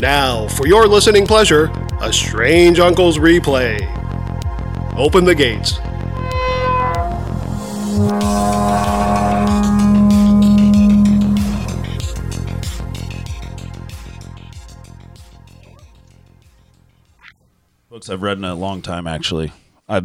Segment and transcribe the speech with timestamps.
[0.00, 3.80] Now, for your listening pleasure, a Strange Uncles replay.
[4.94, 5.78] Open the gates.
[17.88, 19.50] Books I've read in a long time, actually.
[19.88, 20.02] I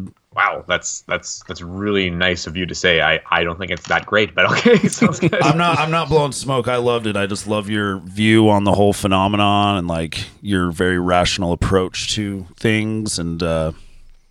[0.51, 3.01] Wow, that's that's that's really nice of you to say.
[3.01, 5.41] I, I don't think it's that great, but okay, sounds good.
[5.41, 6.67] I'm not I'm not blowing smoke.
[6.67, 7.15] I loved it.
[7.15, 12.13] I just love your view on the whole phenomenon and like your very rational approach
[12.15, 13.19] to things.
[13.19, 13.71] And uh,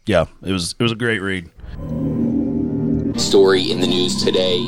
[0.06, 1.48] yeah, it was it was a great read.
[3.18, 4.58] Story in the news today.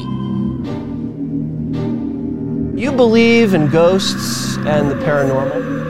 [2.81, 5.82] You believe in ghosts and the paranormal?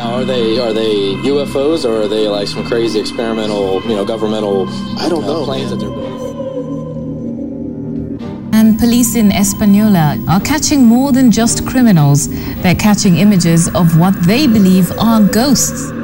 [0.00, 4.06] Now, are they are they UFOs or are they like some crazy experimental, you know,
[4.06, 4.66] governmental?
[4.98, 5.78] I don't uh, know, planes man.
[5.78, 6.20] that they're building.
[8.54, 12.30] And police in Española are catching more than just criminals.
[12.62, 15.90] They're catching images of what they believe are ghosts.
[15.90, 15.98] There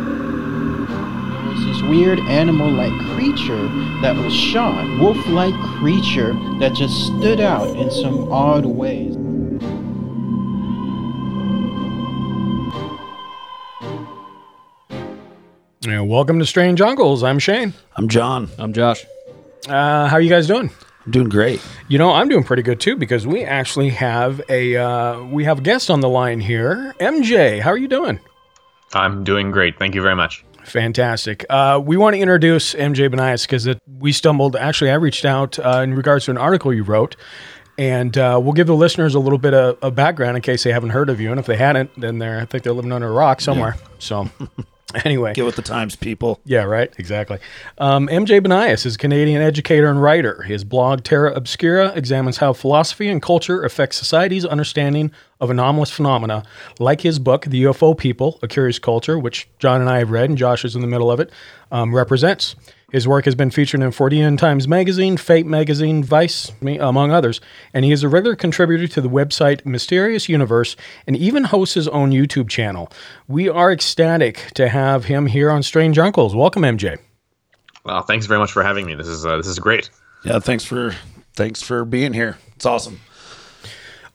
[1.49, 3.67] was this weird animal like creature
[4.03, 9.17] that was shot, wolf like creature that just stood out in some odd ways.
[15.87, 17.23] Yeah, welcome to Strange Uncles.
[17.23, 17.73] I'm Shane.
[17.95, 18.49] I'm John.
[18.59, 19.07] I'm Josh.
[19.69, 20.69] Uh, how are you guys doing?
[21.05, 21.65] I'm doing great.
[21.87, 25.59] You know, I'm doing pretty good too because we actually have a uh, we have
[25.59, 26.93] a guest on the line here.
[26.99, 28.19] MJ, how are you doing?
[28.95, 29.79] I'm doing great.
[29.79, 30.45] Thank you very much.
[30.65, 31.47] Fantastic.
[31.49, 33.69] Uh, we want to introduce MJ Banias because
[34.01, 34.57] we stumbled.
[34.57, 37.15] Actually, I reached out uh, in regards to an article you wrote,
[37.79, 40.73] and uh, we'll give the listeners a little bit of, of background in case they
[40.73, 41.31] haven't heard of you.
[41.31, 43.77] And if they hadn't, then they're I think they're living under a rock somewhere.
[44.01, 44.29] So,
[45.05, 46.41] anyway, Get with the times, people.
[46.45, 46.93] Yeah, right.
[46.99, 47.39] Exactly.
[47.79, 50.43] Um, MJ Banias is a Canadian educator and writer.
[50.43, 56.45] His blog Terra Obscura examines how philosophy and culture affect society's understanding of anomalous phenomena.
[56.79, 60.29] Like his book, The UFO People: A Curious Culture, which John and I have read,
[60.29, 61.31] and Josh is in the middle of it,
[61.73, 62.55] um, represents.
[62.93, 67.41] His work has been featured in Fortean Times Magazine, Fate Magazine, Vice, among others,
[67.75, 71.89] and he is a regular contributor to the website Mysterious Universe and even hosts his
[71.89, 72.89] own YouTube channel.
[73.27, 76.37] We are ecstatic to have him here on Strange Uncles.
[76.37, 76.99] Welcome, MJ.
[77.85, 78.95] Well, thanks very much for having me.
[78.95, 79.91] This is uh, this is great.
[80.25, 80.95] Yeah, thanks for
[81.35, 82.39] thanks for being here.
[82.55, 83.01] It's awesome.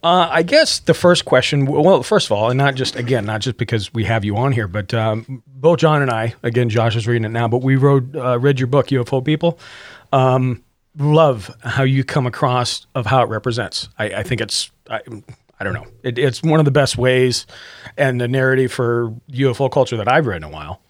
[0.03, 3.41] Uh, I guess the first question, well, first of all, and not just again, not
[3.41, 6.95] just because we have you on here, but um, both John and I, again, Josh
[6.95, 9.59] is reading it now, but we wrote, uh, read your book, UFO People.
[10.11, 10.63] Um,
[10.97, 13.89] love how you come across of how it represents.
[13.99, 15.01] I, I think it's, I,
[15.59, 17.45] I don't know, it, it's one of the best ways
[17.95, 20.81] and the narrative for UFO culture that I've read in a while.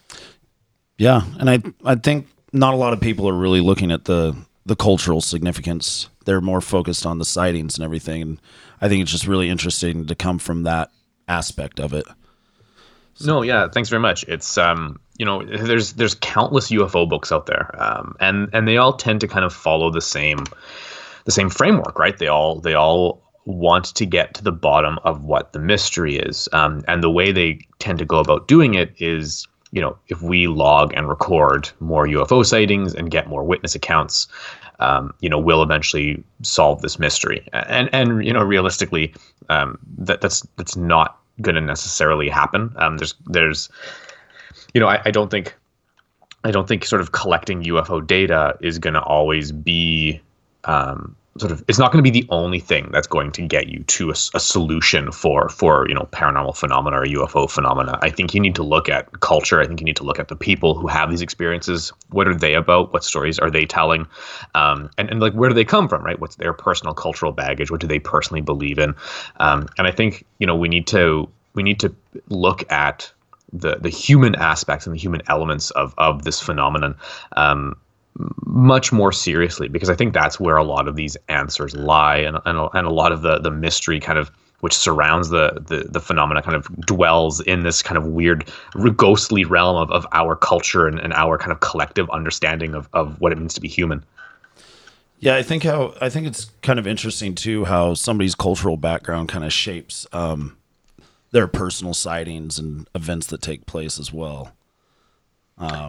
[0.98, 4.36] Yeah, and I I think not a lot of people are really looking at the
[4.68, 6.10] the cultural significance.
[6.26, 8.42] They're more focused on the sightings and everything, and
[8.82, 10.90] I think it's just really interesting to come from that
[11.28, 12.06] aspect of it.
[13.24, 14.24] No, yeah, thanks very much.
[14.28, 18.78] It's um, you know, there's there's countless UFO books out there, um, and and they
[18.78, 20.46] all tend to kind of follow the same
[21.26, 22.18] the same framework, right?
[22.18, 26.50] They all they all want to get to the bottom of what the mystery is,
[26.54, 30.22] um, and the way they tend to go about doing it is, you know, if
[30.22, 34.28] we log and record more UFO sightings and get more witness accounts,
[34.82, 37.48] um, you know, we'll eventually solve this mystery.
[37.54, 39.14] And and you know, realistically,
[39.50, 42.74] um, that that's that's not going to necessarily happen.
[42.76, 43.70] Um, there's there's,
[44.74, 45.56] you know, I, I don't think,
[46.44, 50.22] I don't think sort of collecting UFO data is going to always be,
[50.66, 53.68] um, sort of, it's not going to be the only thing that's going to get
[53.68, 57.98] you to a solution for for you know paranormal phenomena or UFO phenomena.
[58.02, 59.62] I think you need to look at culture.
[59.62, 61.94] I think you need to look at the people who have these experiences.
[62.10, 62.92] What are they about?
[62.92, 64.08] What stories are they telling?
[64.56, 66.04] Um, and and like where do they come from?
[66.04, 66.20] Right?
[66.20, 67.72] What's their personal cultural baggage?
[67.72, 68.94] What do they personally believe in?
[69.38, 71.96] Um, and I think you know we need to we need to
[72.28, 73.12] look at
[73.54, 76.96] the the human aspects and the human elements of of this phenomenon
[77.38, 77.76] um,
[78.46, 82.38] much more seriously because I think that's where a lot of these answers lie and
[82.46, 85.88] and, a- and a lot of the the mystery kind of which surrounds the, the
[85.90, 88.48] the phenomena kind of dwells in this kind of weird
[88.96, 93.20] ghostly realm of, of our culture and, and our kind of collective understanding of, of
[93.20, 94.04] what it means to be human.
[95.20, 99.30] Yeah, I think how I think it's kind of interesting too how somebody's cultural background
[99.30, 100.58] kind of shapes um,
[101.32, 104.52] their personal sightings and events that take place as well.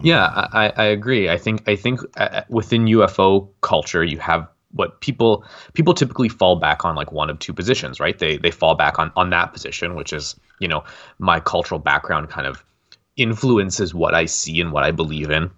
[0.03, 1.29] Yeah, I, I agree.
[1.29, 6.55] I think I think uh, within UFO culture, you have what people people typically fall
[6.55, 8.17] back on like one of two positions, right?
[8.17, 10.83] They they fall back on on that position, which is you know
[11.19, 12.63] my cultural background kind of
[13.15, 15.51] influences what I see and what I believe in.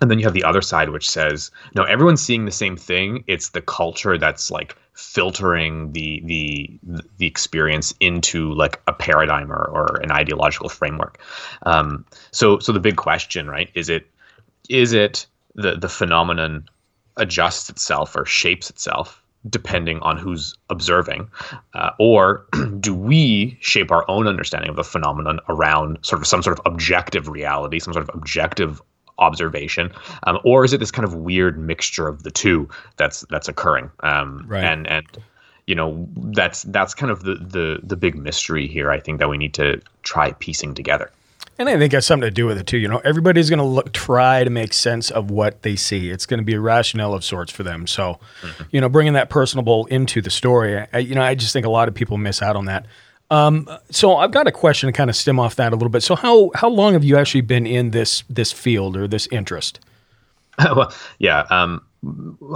[0.00, 3.24] And then you have the other side, which says, no, everyone's seeing the same thing.
[3.26, 6.78] It's the culture that's like filtering the the
[7.16, 11.20] the experience into like a paradigm or, or an ideological framework.
[11.62, 14.06] Um, so so the big question, right, is it
[14.68, 16.68] is it the the phenomenon
[17.16, 21.30] adjusts itself or shapes itself depending on who's observing,
[21.72, 22.46] uh, or
[22.80, 26.66] do we shape our own understanding of the phenomenon around sort of some sort of
[26.70, 28.82] objective reality, some sort of objective
[29.20, 29.92] observation,
[30.24, 33.90] um, or is it this kind of weird mixture of the two that's that's occurring?
[34.00, 34.64] Um, Right.
[34.64, 35.06] And and
[35.66, 38.90] you know that's that's kind of the the the big mystery here.
[38.90, 41.10] I think that we need to try piecing together.
[41.58, 42.78] And I think it has something to do with it too.
[42.78, 46.08] You know, everybody's going to look, try to make sense of what they see.
[46.08, 47.86] It's going to be a rationale of sorts for them.
[47.86, 48.18] So,
[48.70, 51.70] you know, bringing that personable into the story, I, you know, I just think a
[51.70, 52.86] lot of people miss out on that.
[53.30, 56.02] Um, so I've got a question to kind of stem off that a little bit.
[56.02, 59.80] So how how long have you actually been in this this field or this interest?
[60.58, 61.46] well, yeah.
[61.50, 61.82] Um,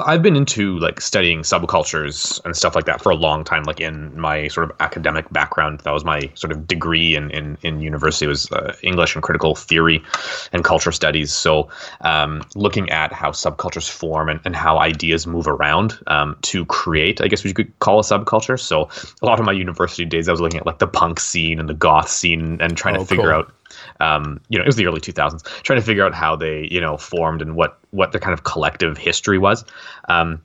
[0.06, 3.64] I've been into like studying subcultures and stuff like that for a long time.
[3.64, 7.58] Like in my sort of academic background, that was my sort of degree in in,
[7.62, 10.02] in university was uh, English and critical theory
[10.52, 11.30] and culture studies.
[11.30, 11.68] So
[12.00, 17.20] um, looking at how subcultures form and, and how ideas move around um, to create,
[17.20, 18.58] I guess we could call a subculture.
[18.58, 18.88] So
[19.20, 21.68] a lot of my university days, I was looking at like the punk scene and
[21.68, 23.32] the goth scene and trying Oh, to figure cool.
[23.32, 23.52] out
[24.00, 26.80] um, you know, it was the early 2000s, trying to figure out how they, you
[26.80, 29.64] know, formed and what what their kind of collective history was.
[30.08, 30.42] Um,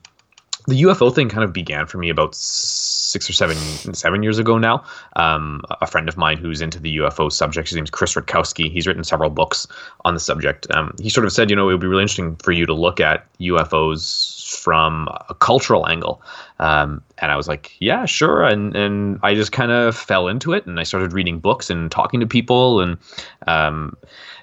[0.66, 3.56] the UFO thing kind of began for me about six or seven
[3.94, 4.84] seven years ago now.
[5.16, 8.70] Um, a friend of mine who's into the UFO subject, his name's Chris Rutkowski.
[8.70, 9.66] He's written several books
[10.04, 10.70] on the subject.
[10.70, 12.74] Um, he sort of said, you know, it would be really interesting for you to
[12.74, 16.22] look at UFOs from a cultural angle.
[16.58, 18.44] Um, and I was like, yeah, sure.
[18.44, 21.90] And and I just kind of fell into it, and I started reading books and
[21.90, 22.98] talking to people, and
[23.46, 23.96] um,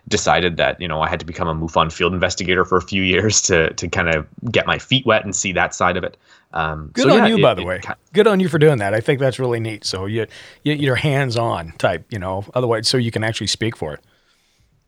[0.07, 3.03] decided that you know I had to become a MUFON field investigator for a few
[3.03, 6.17] years to to kind of get my feet wet and see that side of it.
[6.53, 7.79] Um, Good so on yeah, you, it- by the way.
[7.81, 8.93] ki- Good on you for doing that.
[8.93, 9.83] I think that's really neat.
[9.85, 10.25] So you,
[10.63, 12.45] you you're hands on type, you know.
[12.55, 13.99] Otherwise, so you can actually speak for it.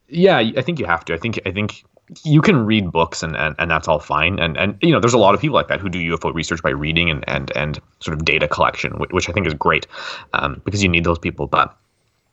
[0.07, 1.83] yeah i think you have to i think i think
[2.23, 4.39] you can read books and, and, and that's all fine.
[4.39, 6.61] And and you know there's a lot of people like that who do ufo research
[6.61, 9.87] by reading and and, and sort of data collection which, which i think is great
[10.33, 11.47] um, because you need those people.
[11.47, 11.75] But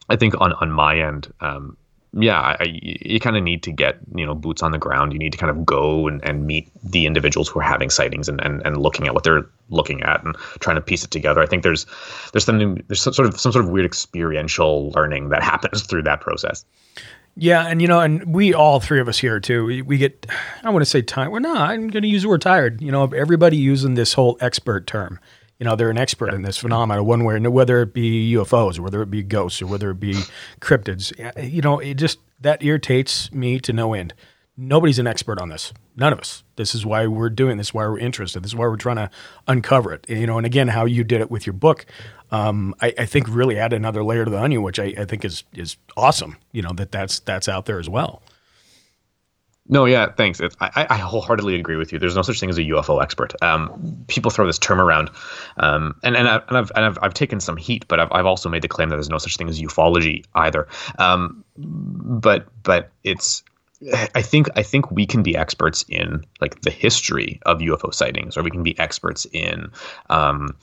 [0.08, 1.76] i think on on my end um,
[2.12, 5.12] yeah I, you kind of need to get you know boots on the ground.
[5.12, 8.28] You need to kind of go and, and meet the individuals who are having sightings
[8.28, 11.42] and, and, and looking at what they're looking at and trying to piece it together.
[11.42, 11.84] I think there's
[12.32, 16.04] there's something there's some sort of some sort of weird experiential learning that happens through
[16.04, 16.64] that process
[17.38, 19.66] Yeah, and you know, and we all three of us here too.
[19.66, 20.26] We, we get,
[20.62, 21.30] I want to say tired.
[21.30, 21.70] We're not.
[21.70, 22.80] I'm going to use the word tired.
[22.80, 25.20] You know, of everybody using this whole expert term.
[25.58, 28.82] You know, they're an expert in this phenomenon, one way, whether it be UFOs or
[28.82, 30.14] whether it be ghosts or whether it be
[30.60, 31.12] cryptids.
[31.50, 34.14] You know, it just that irritates me to no end.
[34.58, 35.74] Nobody's an expert on this.
[35.96, 36.42] None of us.
[36.56, 37.74] This is why we're doing this.
[37.74, 38.42] Why we're interested.
[38.42, 39.10] This is why we're trying to
[39.46, 40.08] uncover it.
[40.08, 41.84] You know, and again, how you did it with your book,
[42.30, 45.24] um, I, I think really added another layer to the onion, which I, I think
[45.24, 46.38] is is awesome.
[46.52, 48.22] You know that that's that's out there as well.
[49.68, 50.38] No, yeah, thanks.
[50.38, 51.98] It's, I, I wholeheartely agree with you.
[51.98, 53.34] There's no such thing as a UFO expert.
[53.42, 55.10] Um, people throw this term around,
[55.56, 58.26] um, and and, I, and, I've, and I've I've taken some heat, but I've, I've
[58.26, 60.68] also made the claim that there's no such thing as ufology either.
[60.98, 63.42] Um, but but it's
[64.14, 68.36] I think I think we can be experts in like the history of UFO sightings,
[68.36, 69.70] or we can be experts in.
[70.08, 70.56] Um,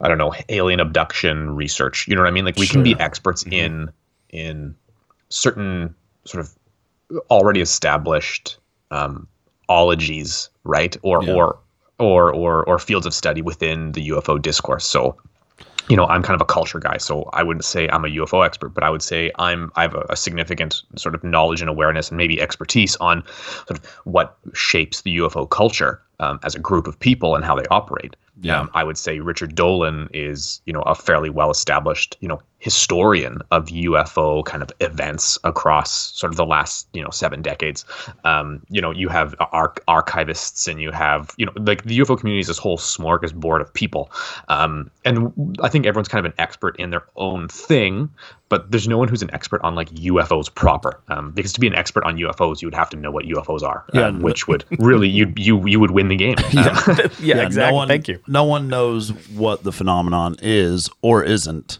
[0.00, 2.06] I don't know alien abduction research.
[2.08, 2.44] You know what I mean?
[2.44, 3.90] Like we can be experts in
[4.30, 4.74] in
[5.28, 6.54] certain sort of
[7.30, 8.58] already established
[8.90, 9.26] um,
[9.68, 10.96] ologies, right?
[11.02, 11.34] Or Yeah.
[11.34, 11.58] or
[11.98, 14.86] or or or fields of study within the UFO discourse.
[14.86, 15.16] So,
[15.88, 18.44] you know, I'm kind of a culture guy, so I wouldn't say I'm a UFO
[18.44, 21.70] expert, but I would say I'm I have a, a significant sort of knowledge and
[21.70, 23.24] awareness and maybe expertise on
[23.66, 27.54] sort of what shapes the UFO culture um, as a group of people and how
[27.54, 28.16] they operate.
[28.40, 28.60] Yeah.
[28.60, 32.40] Um, I would say Richard Dolan is, you know, a fairly well established, you know,
[32.60, 37.84] historian of UFO kind of events across sort of the last, you know, seven decades.
[38.24, 42.18] Um, you know, you have arch- archivists and you have, you know, like the UFO
[42.18, 44.10] community is this whole smorgasbord of people.
[44.48, 48.10] Um, and I think everyone's kind of an expert in their own thing,
[48.48, 51.00] but there's no one who's an expert on like UFOs proper.
[51.08, 53.62] Um, because to be an expert on UFOs, you would have to know what UFOs
[53.62, 54.06] are, Yeah.
[54.06, 56.36] um, which would really you you you would win the game.
[56.58, 57.70] Um, Yeah, exactly.
[57.70, 58.18] No one, Thank you.
[58.26, 61.78] No one knows what the phenomenon is or isn't.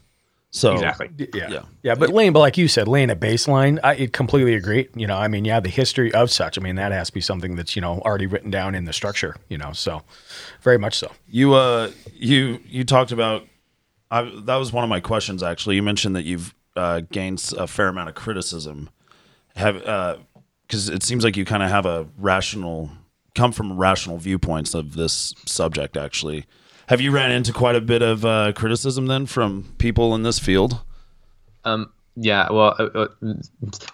[0.51, 1.11] So exactly.
[1.35, 1.51] Yeah.
[1.51, 1.63] Yeah.
[1.83, 1.95] yeah.
[1.95, 4.89] But laying, but like you said, laying a baseline, I completely agree.
[4.95, 7.21] You know, I mean, yeah, the history of such, I mean, that has to be
[7.21, 10.03] something that's, you know, already written down in the structure, you know, so
[10.63, 11.13] very much so.
[11.29, 13.47] You uh you you talked about
[14.11, 15.77] I, that was one of my questions actually.
[15.77, 18.89] You mentioned that you've uh, gained a fair amount of criticism.
[19.57, 19.75] Have
[20.67, 22.91] because it seems like you kind of have a rational
[23.35, 26.47] come from rational viewpoints of this subject actually.
[26.89, 30.39] Have you ran into quite a bit of uh, criticism then from people in this
[30.39, 30.81] field?
[31.65, 33.35] Um, yeah, well, uh, uh,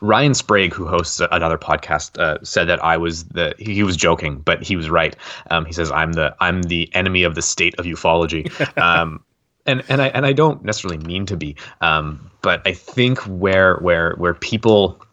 [0.01, 3.53] Ryan Sprague, who hosts another podcast, uh, said that I was the.
[3.59, 5.17] He was joking, but he was right.
[5.51, 8.49] Um, he says I'm the I'm the enemy of the state of ufology,
[8.81, 9.25] um,
[9.67, 13.79] and and I and I don't necessarily mean to be, um, but I think where
[13.79, 15.05] where where people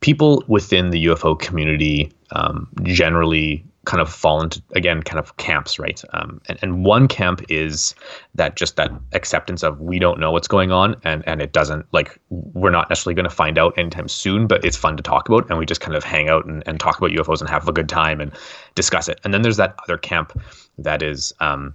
[0.00, 5.80] people within the UFO community um, generally kind of fall into again kind of camps
[5.80, 6.00] right?
[6.12, 7.96] Um, and, and one camp is
[8.36, 11.84] that just that acceptance of we don't know what's going on and and it doesn't
[11.92, 15.28] like we're not necessarily going to find out anytime soon but it's fun to talk
[15.28, 17.66] about and we just kind of hang out and, and talk about ufos and have
[17.66, 18.30] a good time and
[18.76, 19.20] discuss it.
[19.24, 20.40] And then there's that other camp
[20.78, 21.74] that is um,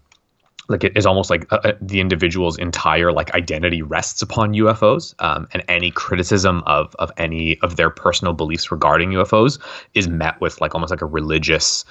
[0.67, 5.13] like it is almost like uh, uh, the individual's entire like identity rests upon UFOs,
[5.19, 9.59] um, and any criticism of of any of their personal beliefs regarding UFOs
[9.93, 11.85] is met with like almost like a religious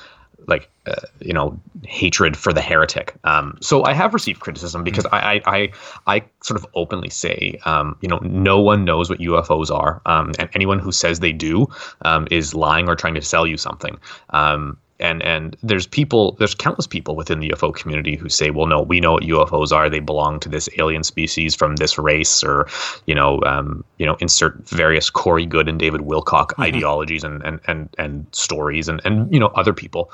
[0.47, 3.15] like uh, you know hatred for the heretic.
[3.25, 5.73] Um, so I have received criticism because I, I I,
[6.07, 10.33] I sort of openly say um, you know no one knows what UFOs are, um,
[10.39, 11.67] and anyone who says they do
[12.03, 13.99] um, is lying or trying to sell you something.
[14.31, 18.67] Um, and and there's people there's countless people within the UFO community who say well
[18.67, 22.43] no we know what UFOs are they belong to this alien species from this race
[22.43, 22.67] or
[23.07, 26.63] you know um, you know insert various Corey Goode and David Wilcock mm-hmm.
[26.63, 30.11] ideologies and and and and stories and and you know other people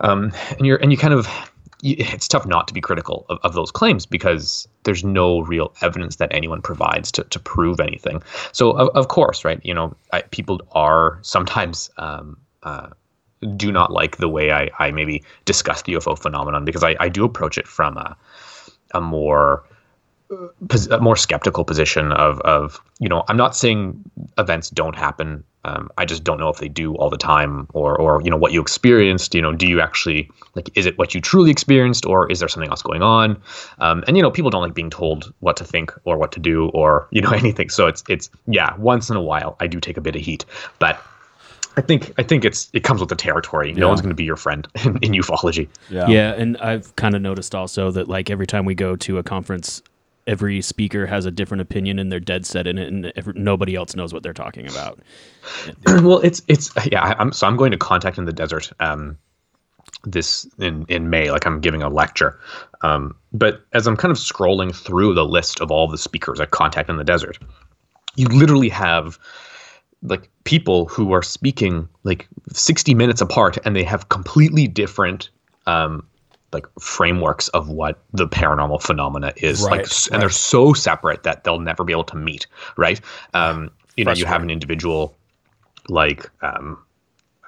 [0.00, 1.28] um, and you're and you kind of
[1.82, 6.16] it's tough not to be critical of, of those claims because there's no real evidence
[6.16, 8.22] that anyone provides to, to prove anything.
[8.52, 9.60] So of, of course, right?
[9.62, 12.88] You know, I, people are sometimes um, uh,
[13.56, 17.08] do not like the way I, I maybe discuss the UFO phenomenon because I, I
[17.08, 18.16] do approach it from a,
[18.92, 19.64] a more
[20.90, 24.02] a more skeptical position of of you know I'm not saying
[24.38, 25.44] events don't happen.
[25.64, 28.36] Um, I just don't know if they do all the time or or you know
[28.36, 29.34] what you experienced.
[29.34, 32.48] You know, do you actually like is it what you truly experienced or is there
[32.48, 33.40] something else going on?
[33.78, 36.40] Um, and you know, people don't like being told what to think or what to
[36.40, 37.68] do or you know anything.
[37.68, 40.44] So it's it's yeah, once in a while I do take a bit of heat,
[40.80, 41.00] but
[41.76, 43.72] I think I think it's it comes with the territory.
[43.72, 45.68] No one's going to be your friend in, in ufology.
[45.90, 46.08] Yeah.
[46.08, 49.22] yeah, and I've kind of noticed also that like every time we go to a
[49.22, 49.82] conference,
[50.26, 53.74] every speaker has a different opinion and they're dead set in it, and every, nobody
[53.74, 55.00] else knows what they're talking about.
[55.86, 57.14] well, it's it's yeah.
[57.18, 58.72] I'm so I'm going to contact in the desert.
[58.80, 59.18] Um,
[60.04, 62.38] this in in May, like I'm giving a lecture.
[62.82, 66.50] Um, but as I'm kind of scrolling through the list of all the speakers at
[66.50, 67.38] Contact in the Desert,
[68.16, 69.18] you literally have
[70.02, 75.30] like people who are speaking like 60 minutes apart and they have completely different
[75.66, 76.06] um
[76.52, 81.44] like frameworks of what the paranormal phenomena is right, like and they're so separate that
[81.44, 83.00] they'll never be able to meet right
[83.34, 85.16] um you know you have an individual
[85.88, 86.78] like um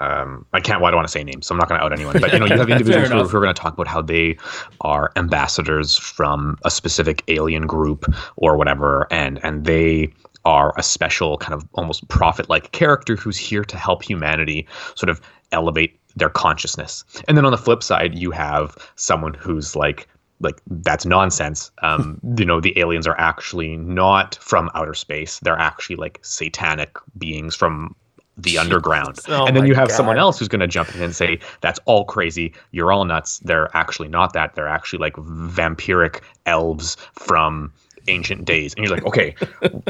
[0.01, 0.81] um, I can't.
[0.81, 2.21] Well, I don't want to say names, so I'm not going to out anyone.
[2.21, 4.37] But you know, you have individuals who, who are going to talk about how they
[4.81, 8.05] are ambassadors from a specific alien group
[8.37, 10.13] or whatever, and and they
[10.45, 15.11] are a special kind of almost prophet like character who's here to help humanity sort
[15.11, 15.21] of
[15.53, 17.05] elevate their consciousness.
[17.27, 20.09] And then on the flip side, you have someone who's like,
[20.41, 21.71] like that's nonsense.
[21.83, 25.39] Um, you know, the aliens are actually not from outer space.
[25.41, 27.95] They're actually like satanic beings from
[28.37, 29.19] the underground.
[29.29, 29.95] Oh and then you have God.
[29.95, 32.55] someone else who's going to jump in and say, that's all crazy.
[32.71, 33.41] You're all nuts.
[33.41, 34.55] They're actually not that.
[34.55, 37.73] They're actually like vampiric elves from
[38.09, 38.75] ancient days.
[38.75, 39.35] And you're like okay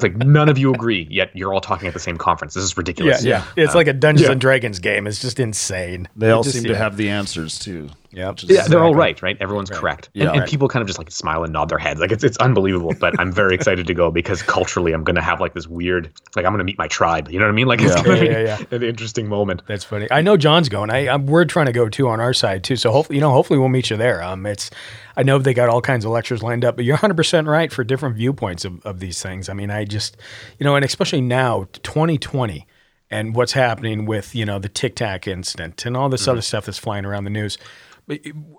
[0.02, 2.54] like none of you agree yet you're all talking at the same conference.
[2.54, 3.24] This is ridiculous.
[3.24, 3.64] Yeah, yeah.
[3.64, 4.32] it's like a dungeons yeah.
[4.32, 5.06] and dragons game.
[5.06, 6.08] It's just insane.
[6.16, 9.36] They all just, seem to have the answers too yeah, yeah, they're all right, right?
[9.38, 9.80] Everyone's right.
[9.80, 10.48] correct, yeah, and, and right.
[10.48, 12.94] people kind of just like smile and nod their heads, like it's it's unbelievable.
[12.98, 16.10] But I'm very excited to go because culturally, I'm going to have like this weird,
[16.34, 17.28] like I'm going to meet my tribe.
[17.30, 17.66] You know what I mean?
[17.66, 19.62] Like it's going to yeah, be an interesting moment.
[19.66, 20.08] That's funny.
[20.10, 20.90] I know John's going.
[20.90, 22.76] I I'm, we're trying to go too on our side too.
[22.76, 24.22] So hopefully, you know, hopefully we'll meet you there.
[24.22, 24.70] Um, it's
[25.14, 27.70] I know they got all kinds of lectures lined up, but you're 100 percent right
[27.70, 29.50] for different viewpoints of of these things.
[29.50, 30.16] I mean, I just,
[30.58, 32.66] you know, and especially now, 2020
[33.10, 36.32] and what's happening with you know the Tic Tac incident and all this mm-hmm.
[36.32, 37.58] other stuff that's flying around the news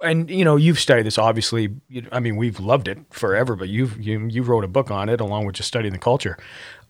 [0.04, 1.76] and you know you've studied this obviously
[2.12, 5.20] i mean we've loved it forever but you've you, you wrote a book on it
[5.20, 6.38] along with just studying the culture.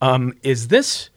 [0.02, 1.10] Um, is this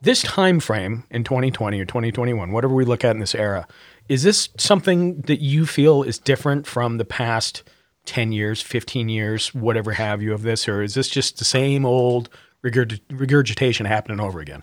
[0.00, 3.66] this time frame in 2020 or 2021 whatever we look at in this era
[4.08, 7.62] is this something that you feel is different from the past
[8.04, 10.68] 10 years 15 years whatever have you of this?
[10.68, 12.28] Or is this just the same old
[12.62, 14.62] regurgitation happening over again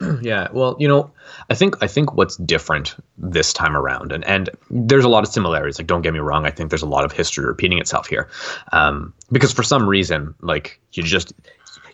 [0.20, 1.10] yeah, well, you know,
[1.50, 5.30] I think I think what's different this time around, and and there's a lot of
[5.30, 5.78] similarities.
[5.78, 8.28] Like, don't get me wrong, I think there's a lot of history repeating itself here,
[8.72, 11.32] um, because for some reason, like you just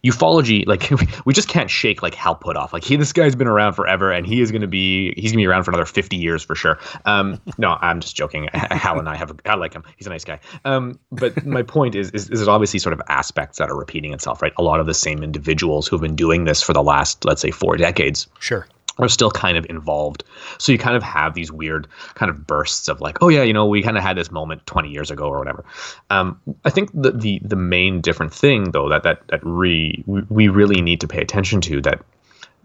[0.04, 0.90] ufology like
[1.24, 2.72] we just can't shake like Hal Puthoff.
[2.72, 5.38] Like he this guy's been around forever and he is going to be he's going
[5.38, 6.78] to be around for another 50 years for sure.
[7.04, 8.48] Um, no, I'm just joking.
[8.52, 9.84] Hal and I have I like him.
[9.96, 10.40] He's a nice guy.
[10.64, 14.12] Um, but my point is, is is there's obviously sort of aspects that are repeating
[14.12, 14.52] itself, right?
[14.58, 17.50] A lot of the same individuals who've been doing this for the last let's say
[17.50, 18.26] 4 decades.
[18.38, 18.66] Sure
[18.98, 20.24] are still kind of involved.
[20.58, 23.52] So you kind of have these weird kind of bursts of like, oh yeah, you
[23.52, 25.64] know, we kind of had this moment 20 years ago or whatever.
[26.10, 30.48] Um, I think the, the the main different thing though that that that re, we
[30.48, 32.02] really need to pay attention to that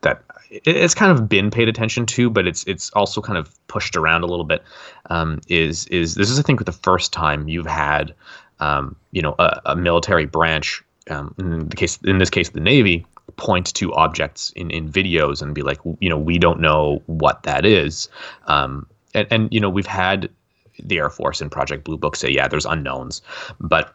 [0.02, 3.96] that it's kind of been paid attention to, but it's it's also kind of pushed
[3.96, 4.64] around a little bit.
[5.10, 8.14] Um, is is this is I think the first time you've had
[8.60, 12.60] um, you know a, a military branch um, in the case in this case the
[12.60, 13.06] Navy
[13.38, 17.44] point to objects in, in videos and be like, you know, we don't know what
[17.44, 18.10] that is.
[18.46, 20.30] Um, and, and, you know, we've had
[20.82, 23.22] the Air Force and Project Blue Book say, yeah, there's unknowns,
[23.60, 23.94] but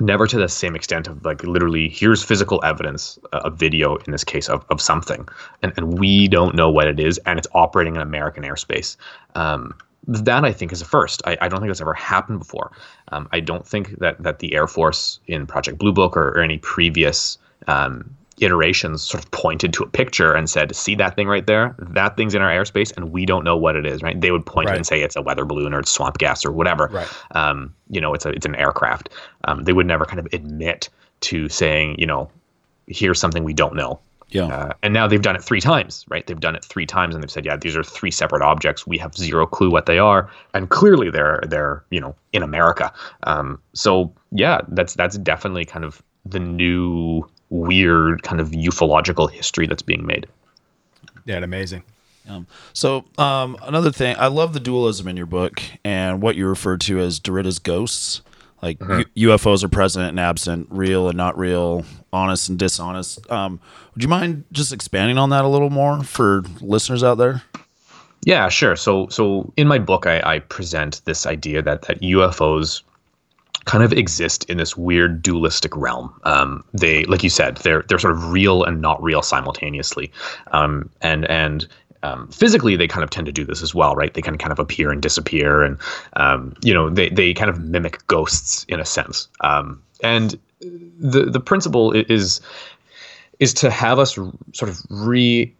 [0.00, 4.24] never to the same extent of like literally here's physical evidence, a video in this
[4.24, 5.28] case of, of something,
[5.62, 8.96] and, and we don't know what it is, and it's operating in American airspace.
[9.34, 9.74] Um,
[10.06, 11.22] that I think is a first.
[11.26, 12.72] I, I don't think that's ever happened before.
[13.08, 16.40] Um, I don't think that that the Air Force in Project Blue Book or, or
[16.40, 21.28] any previous um, iterations sort of pointed to a picture and said, "See that thing
[21.28, 21.74] right there?
[21.78, 24.20] That thing's in our airspace, and we don't know what it is." Right?
[24.20, 24.76] They would point right.
[24.76, 26.88] and say it's a weather balloon or it's swamp gas or whatever.
[26.92, 27.08] Right.
[27.32, 29.10] Um, you know, it's a it's an aircraft.
[29.44, 30.88] Um, they would never kind of admit
[31.20, 32.30] to saying, you know,
[32.86, 34.00] here's something we don't know.
[34.30, 34.44] Yeah.
[34.44, 36.26] Uh, and now they've done it three times, right?
[36.26, 38.86] They've done it three times, and they've said, "Yeah, these are three separate objects.
[38.86, 42.92] We have zero clue what they are, and clearly they're they're you know in America."
[43.24, 49.66] Um, so yeah, that's that's definitely kind of the new weird kind of ufological history
[49.66, 50.26] that's being made.
[51.24, 51.82] Yeah, amazing.
[52.28, 56.46] Um, so um, another thing, I love the dualism in your book and what you
[56.46, 58.22] refer to as Derrida's ghosts.
[58.62, 59.02] Like mm-hmm.
[59.14, 63.30] U- UFOs are present and absent, real and not real, honest and dishonest.
[63.30, 63.60] Um,
[63.94, 67.42] would you mind just expanding on that a little more for listeners out there?
[68.24, 68.76] Yeah, sure.
[68.76, 72.82] So, so in my book, I, I present this idea that that UFOs
[73.64, 76.12] kind of exist in this weird dualistic realm.
[76.24, 80.10] Um, they, like you said, they're they're sort of real and not real simultaneously,
[80.52, 81.66] um, and and
[82.02, 84.12] um, physically they kind of tend to do this as well, right?
[84.14, 85.78] They can kind of appear and disappear, and
[86.14, 89.28] um, you know they they kind of mimic ghosts in a sense.
[89.40, 92.40] Um, and the the principle is
[93.38, 95.54] is to have us sort of re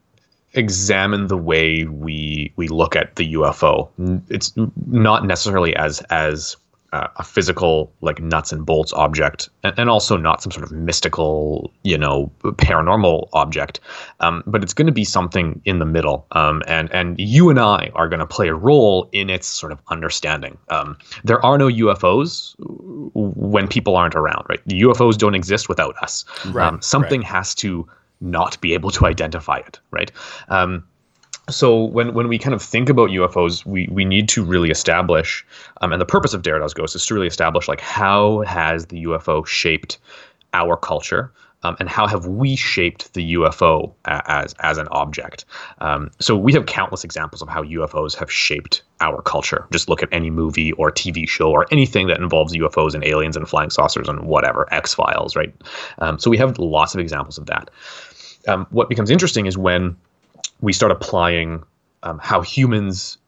[0.55, 3.89] examine the way we we look at the UFO.
[4.29, 4.53] It's
[4.87, 6.57] not necessarily as as
[6.93, 10.73] uh, a physical like nuts and bolts object and, and, also not some sort of
[10.73, 13.81] mystical you know paranormal object.
[14.21, 17.61] Um, but it's going to be something in the middle um, and and you and
[17.61, 20.59] i are going to play a role in its sort of understanding.
[20.69, 22.55] Um, there are no ufos
[23.15, 24.61] when people aren't around right?
[24.67, 26.25] The ufos don't exist without us.
[26.47, 27.31] Right, um, something right.
[27.31, 27.89] has to
[28.21, 30.11] not be able to identify it right?
[30.49, 30.85] Um,
[31.51, 35.45] so when when we kind of think about UFOs, we we need to really establish,
[35.81, 39.05] um, and the purpose of Derrida's Ghost is to really establish like how has the
[39.05, 39.99] UFO shaped
[40.53, 41.33] our culture,
[41.63, 45.45] um, and how have we shaped the UFO as as an object?
[45.81, 49.67] Um, so we have countless examples of how UFOs have shaped our culture.
[49.73, 53.37] Just look at any movie or TV show or anything that involves UFOs and aliens
[53.37, 55.55] and flying saucers and whatever X Files, right?
[55.99, 57.71] Um, so we have lots of examples of that.
[58.49, 59.97] Um, what becomes interesting is when
[60.61, 61.63] we start applying
[62.03, 63.19] um, how humans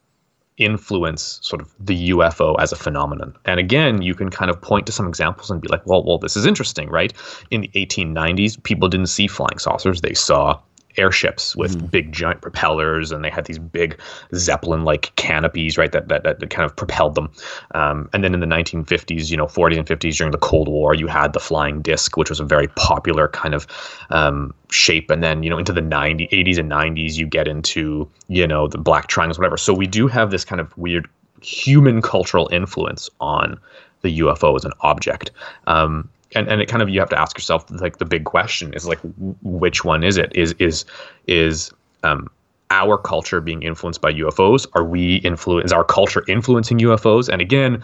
[0.59, 3.35] influence sort of the UFO as a phenomenon.
[3.45, 6.19] And again, you can kind of point to some examples and be like, well, well,
[6.19, 7.13] this is interesting, right?
[7.51, 10.61] In the 1890s, people didn't see flying saucers; they saw
[10.97, 11.91] airships with mm.
[11.91, 13.99] big giant propellers and they had these big
[14.35, 17.31] zeppelin like canopies right that, that, that kind of propelled them.
[17.75, 20.95] Um, and then in the 1950s you know 40s and 50s during the cold war
[20.95, 23.67] you had the flying disc which was a very popular kind of
[24.11, 25.11] um, shape.
[25.11, 28.69] And then you know into the 90s 80s and 90s you get into you know
[28.69, 29.57] the black triangles whatever.
[29.57, 31.09] So we do have this kind of weird
[31.43, 33.59] human cultural influence on
[34.03, 35.31] the UFO as an object.
[35.67, 38.73] Um, and and it kind of you have to ask yourself like the big question
[38.75, 38.99] is like
[39.43, 40.85] which one is it is is
[41.27, 41.71] is
[42.03, 42.29] um
[42.73, 44.67] our culture being influenced by UFOs?
[44.73, 45.67] Are we influence?
[45.67, 47.29] Is our culture influencing UFOs?
[47.29, 47.83] And again,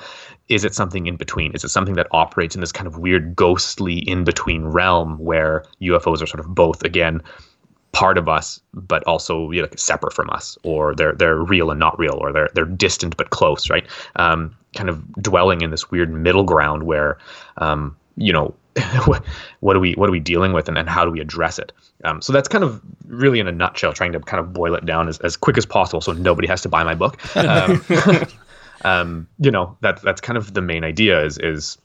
[0.49, 1.53] is it something in between?
[1.55, 5.65] Is it something that operates in this kind of weird ghostly in between realm where
[5.83, 7.21] UFOs are sort of both again
[7.93, 11.79] part of us, but also you know, separate from us, or they're they're real and
[11.79, 13.87] not real, or they're they're distant but close, right?
[14.17, 17.19] Um, kind of dwelling in this weird middle ground where
[17.59, 18.55] um, you know
[19.61, 21.73] what are we what are we dealing with and, and how do we address it
[22.05, 24.87] um, so that's kind of really in a nutshell trying to kind of boil it
[24.87, 27.83] down as, as quick as possible so nobody has to buy my book um,
[28.85, 31.79] um, you know that that's kind of the main idea is is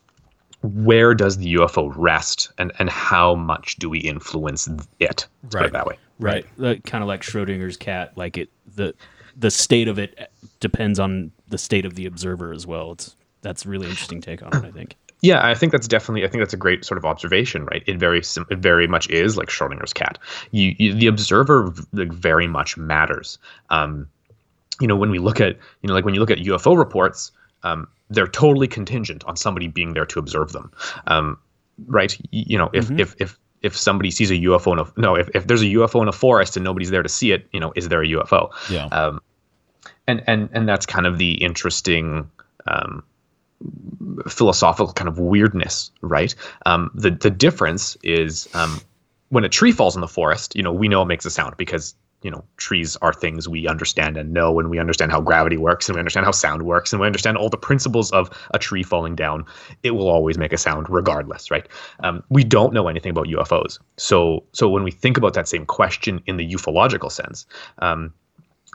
[0.64, 4.68] where does the UFO rest, and and how much do we influence
[5.00, 5.28] it?
[5.44, 5.98] Let's put it that way.
[6.20, 6.46] Right.
[6.86, 8.14] kind of like Schrodinger's cat.
[8.16, 8.96] Like it, the
[9.36, 12.94] the state of it depends on the state of the observer as well.
[12.94, 14.66] It's that's a really interesting take on it.
[14.66, 14.96] I think.
[15.24, 16.26] Yeah, I think that's definitely.
[16.26, 17.82] I think that's a great sort of observation, right?
[17.88, 20.20] It very, sim- it very much is like Schrodinger's cat.
[20.52, 23.40] You, you the observer, like, very much matters.
[23.70, 24.08] Um,
[24.82, 27.32] you know, when we look at, you know, like when you look at UFO reports,
[27.64, 30.70] um, they're totally contingent on somebody being there to observe them,
[31.08, 31.38] um,
[31.88, 32.18] right?
[32.32, 33.00] You, you know, if Mm-hmm.
[33.00, 36.02] if if if somebody sees a UFO in a no, if, if there's a UFO
[36.02, 38.50] in a forest and nobody's there to see it, you know, is there a UFO?
[38.70, 38.88] Yeah.
[38.88, 39.22] Um,
[40.06, 42.30] and and and that's kind of the interesting
[42.68, 43.04] um,
[44.28, 46.36] philosophical kind of weirdness, right?
[46.66, 48.82] Um, the the difference is um,
[49.30, 51.56] when a tree falls in the forest, you know, we know it makes a sound
[51.58, 55.58] because you know trees are things we understand and know, and we understand how gravity
[55.58, 58.60] works, and we understand how sound works, and we understand all the principles of a
[58.60, 59.46] tree falling down.
[59.84, 61.68] It will always make a sound regardless, right?
[62.02, 65.66] Um, we don't know anything about UFOs, so so when we think about that same
[65.66, 67.46] question in the ufological sense.
[67.80, 68.14] Um,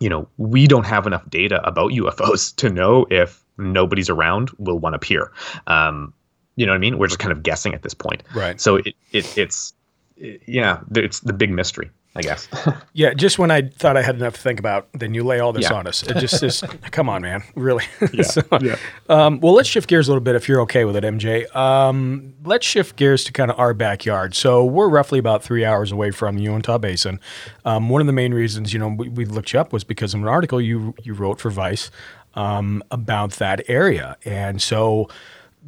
[0.00, 4.78] you know, we don't have enough data about UFOs to know if nobody's around will
[4.78, 5.30] one appear.
[5.66, 6.14] Um,
[6.56, 6.98] you know what I mean?
[6.98, 8.22] We're just kind of guessing at this point.
[8.34, 8.60] Right.
[8.60, 9.74] So it, it it's
[10.16, 12.48] it, yeah, it's the big mystery, I guess.
[12.94, 15.52] Yeah, just when I thought I had enough to think about, then you lay all
[15.52, 15.74] this Yeah.
[15.76, 16.02] on us.
[16.02, 17.84] It just is, come on, man, really.
[18.12, 18.74] Yeah, So, yeah.
[19.08, 21.54] Um, well, let's shift gears a little bit if you're okay with it, MJ.
[21.54, 24.34] Um, let's shift gears to kind of our backyard.
[24.34, 27.20] So we're roughly about three hours away from the Uintah Basin.
[27.64, 30.12] Um, one of the main reasons, you know, we, we looked you up was because
[30.14, 31.88] of an article you you wrote for Vice
[32.34, 35.08] um, about that area, and so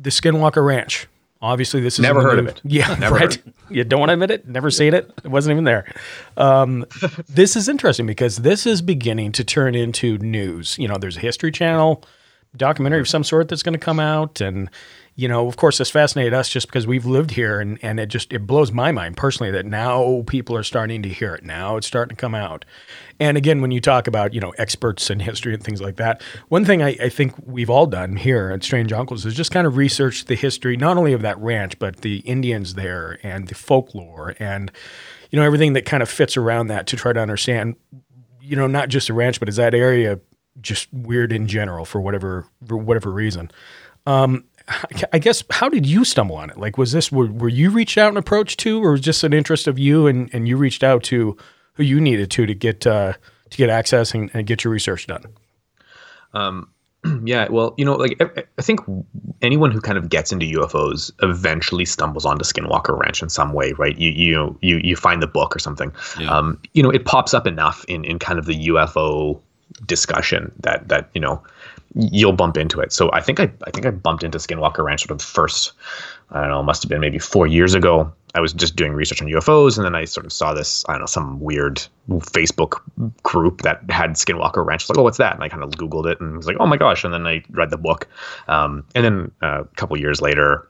[0.01, 1.07] the Skinwalker Ranch.
[1.42, 2.61] Obviously, this is Never heard of it.
[2.64, 3.35] Yeah, Never right.
[3.35, 3.55] heard.
[3.70, 4.46] You don't want to admit it.
[4.46, 5.11] Never seen it.
[5.25, 5.90] It wasn't even there.
[6.37, 6.85] Um,
[7.31, 10.77] this is interesting because this is beginning to turn into news.
[10.79, 12.05] You know, there's a History Channel
[12.57, 14.68] documentary of some sort that's going to come out, and
[15.16, 18.07] you know, of course, this fascinated us just because we've lived here, and and it
[18.07, 21.44] just it blows my mind personally that now people are starting to hear it.
[21.44, 22.64] Now it's starting to come out.
[23.18, 26.23] And again, when you talk about you know experts in history and things like that,
[26.49, 29.66] one thing I, I think we've all done here at Strange Uncles is just kind
[29.66, 33.55] of research the history not only of that ranch but the Indians there and the
[33.55, 34.70] folklore and
[35.31, 37.77] you know everything that kind of fits around that to try to understand
[38.40, 40.18] you know not just the ranch but is that area
[40.61, 43.51] just weird in general for whatever for whatever reason.
[44.07, 44.44] Um,
[45.12, 46.59] I guess how did you stumble on it?
[46.59, 49.33] Like, was this were, were you reached out and approached to, or was just an
[49.33, 51.37] interest of you and, and you reached out to
[51.75, 53.14] who you needed to to get uh,
[53.51, 55.25] to get access and, and get your research done?
[56.35, 56.70] Um,
[57.25, 58.81] yeah, well, you know, like I, I think
[59.42, 63.73] anyone who kind of gets into UFOs eventually stumbles onto Skinwalker Ranch in some way,
[63.73, 63.96] right?
[63.96, 65.92] You you you you find the book or something.
[66.29, 69.40] Um, you know, it pops up enough in in kind of the UFO
[69.87, 71.42] discussion that that you know
[71.94, 72.92] you'll bump into it.
[72.92, 75.72] So I think I I think I bumped into Skinwalker Ranch sort of the first
[76.33, 78.12] I don't know, must have been maybe four years ago.
[78.35, 80.92] I was just doing research on UFOs, and then I sort of saw this, I
[80.92, 82.81] don't know, some weird Facebook
[83.24, 84.83] group that had Skinwalker Ranch.
[84.83, 85.35] I was like, oh, what's that?
[85.35, 87.03] And I kind of Googled it and was like, oh my gosh.
[87.03, 88.07] And then I read the book.
[88.46, 90.68] Um, and then uh, a couple years later,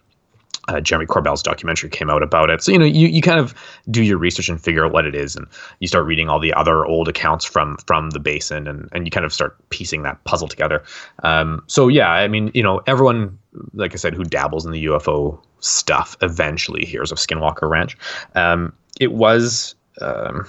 [0.70, 2.62] uh, Jeremy Corbell's documentary came out about it.
[2.62, 3.54] So, you know, you, you kind of
[3.90, 5.34] do your research and figure out what it is.
[5.34, 5.46] And
[5.80, 9.10] you start reading all the other old accounts from from the basin and, and you
[9.10, 10.82] kind of start piecing that puzzle together.
[11.24, 13.38] Um, so, yeah, I mean, you know, everyone,
[13.74, 17.96] like I said, who dabbles in the UFO stuff eventually hears of Skinwalker Ranch.
[18.34, 20.46] Um, it was, um,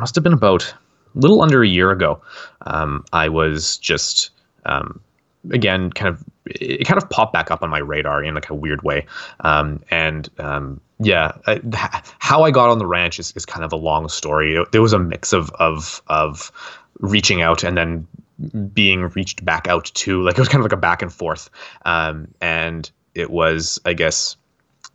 [0.00, 0.74] must have been about
[1.14, 2.20] a little under a year ago.
[2.66, 4.30] Um, I was just,
[4.66, 5.00] um,
[5.50, 8.54] again, kind of, it kind of popped back up on my radar in like a
[8.54, 9.06] weird way.
[9.40, 11.60] Um, and um, yeah, I,
[12.18, 14.62] how I got on the ranch is, is kind of a long story.
[14.72, 16.52] There was a mix of of of
[17.00, 18.06] reaching out and then
[18.72, 20.22] being reached back out to.
[20.22, 21.50] Like it was kind of like a back and forth.
[21.84, 24.36] Um, and it was, I guess,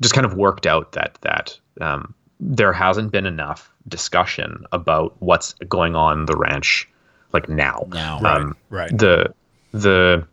[0.01, 5.53] just kind of worked out that that um, there hasn't been enough discussion about what's
[5.69, 6.89] going on the ranch
[7.33, 7.85] like now.
[7.89, 8.19] Now.
[8.23, 8.95] um, right.
[8.95, 9.33] The
[9.71, 10.27] the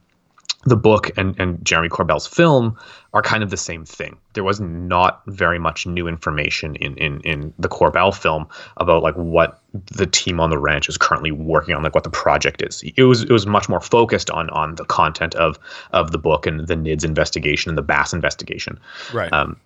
[0.67, 2.77] the book and, and Jeremy Corbell's film
[3.13, 4.17] are kind of the same thing.
[4.33, 8.49] There was not very much new information in, in, in the Corbell film
[8.79, 12.11] about like what the team on the ranch is currently working on, like what the
[12.11, 12.83] project is.
[12.97, 15.59] It was it was much more focused on on the content of
[15.93, 18.79] of the book and the NIDS investigation and the BAASS investigation.
[19.13, 19.33] Right.
[19.33, 19.57] Um,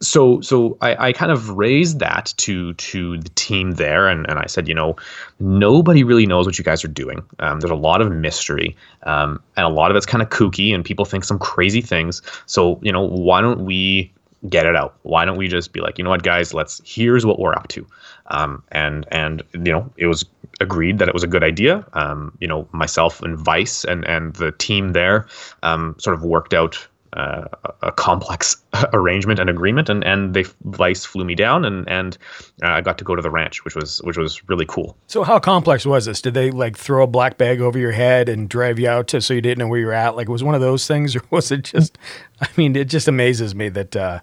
[0.00, 4.38] so so I, I kind of raised that to to the team there and, and
[4.38, 4.96] I said, you know,
[5.40, 7.22] nobody really knows what you guys are doing.
[7.38, 10.74] Um, there's a lot of mystery um, and a lot of it's kind of kooky
[10.74, 12.20] and people think some crazy things.
[12.46, 14.12] So, you know, why don't we
[14.48, 14.96] get it out?
[15.02, 17.68] Why don't we just be like, you know what, guys, let's here's what we're up
[17.68, 17.86] to.
[18.26, 20.24] Um, and and you know, it was
[20.60, 21.86] agreed that it was a good idea.
[21.94, 25.26] Um, you know, myself and Vice and and the team there
[25.62, 27.44] um, sort of worked out uh,
[27.82, 28.56] a complex
[28.92, 32.18] arrangement and agreement, and and they Vice flew me down, and and
[32.62, 34.96] uh, I got to go to the ranch, which was which was really cool.
[35.06, 36.20] So how complex was this?
[36.20, 39.20] Did they like throw a black bag over your head and drive you out to
[39.20, 40.16] so you didn't know where you were at?
[40.16, 41.98] Like was one of those things, or was it just?
[42.40, 44.20] I mean, it just amazes me that uh,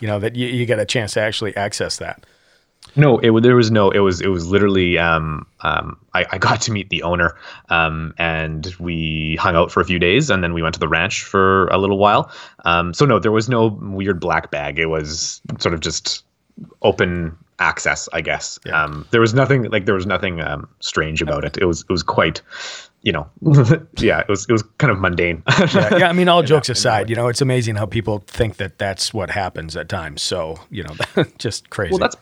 [0.00, 2.24] you know that you, you get a chance to actually access that.
[2.96, 3.90] No, it there was no.
[3.90, 4.98] It was it was literally.
[4.98, 7.36] Um, um, I, I got to meet the owner,
[7.68, 10.88] um, and we hung out for a few days, and then we went to the
[10.88, 12.30] ranch for a little while.
[12.64, 14.78] Um, so no, there was no weird black bag.
[14.78, 16.24] It was sort of just
[16.82, 18.58] open access, I guess.
[18.64, 18.82] Yeah.
[18.82, 21.58] Um, there was nothing like there was nothing um, strange about it.
[21.58, 22.40] It was it was quite
[23.02, 23.28] you know,
[23.98, 25.42] yeah, it was it was kind of mundane.
[25.48, 28.78] yeah, yeah, I mean, all jokes aside, you know, it's amazing how people think that
[28.78, 30.22] that's what happens at times.
[30.22, 30.96] So, you know,
[31.38, 31.92] just crazy.
[31.92, 32.16] Well, that's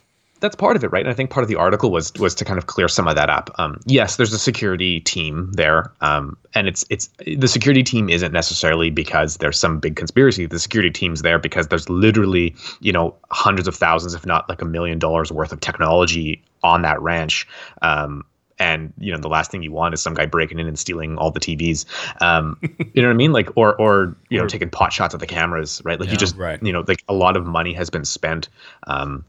[0.44, 1.00] that's part of it, right?
[1.00, 3.16] And I think part of the article was was to kind of clear some of
[3.16, 3.50] that up.
[3.58, 8.30] Um, yes, there's a security team there, um, and it's it's the security team isn't
[8.30, 10.44] necessarily because there's some big conspiracy.
[10.44, 14.60] The security team's there because there's literally you know hundreds of thousands, if not like
[14.60, 17.48] a million dollars worth of technology on that ranch.
[17.80, 18.24] Um,
[18.58, 21.16] and you know the last thing you want is some guy breaking in and stealing
[21.16, 21.86] all the TVs.
[22.20, 22.58] Um,
[22.92, 23.32] you know what I mean?
[23.32, 25.98] Like or or you know taking pot shots at the cameras, right?
[25.98, 26.62] Like yeah, you just right.
[26.62, 28.50] you know like a lot of money has been spent
[28.86, 29.24] um,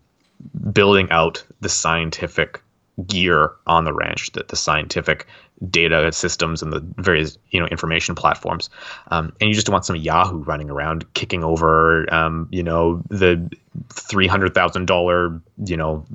[0.72, 2.62] building out the scientific
[3.08, 5.28] gear on the ranch, the, the scientific
[5.70, 8.70] data systems and the various you know information platforms,
[9.12, 13.50] um, and you just want some Yahoo running around kicking over um, you know the
[13.92, 16.06] three hundred thousand dollar you know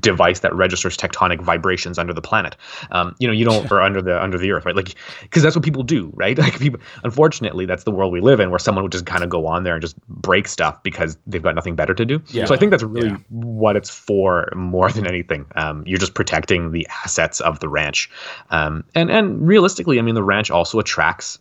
[0.00, 2.56] device that registers tectonic vibrations under the planet.
[2.90, 4.76] Um, you know you don't or under the under the earth, right?
[4.76, 6.36] Like because that's what people do, right?
[6.46, 9.30] Like people, unfortunately, that's the world we live in, where someone would just kind of
[9.30, 12.22] go on there and just break stuff because they've got nothing better to do.
[12.28, 12.44] Yeah.
[12.44, 13.16] So I think that's really yeah.
[13.30, 15.46] what it's for more than anything.
[15.56, 18.08] Um, you're just protecting the assets of the ranch,
[18.50, 21.38] um, and and realistically, I mean the ranch also attracts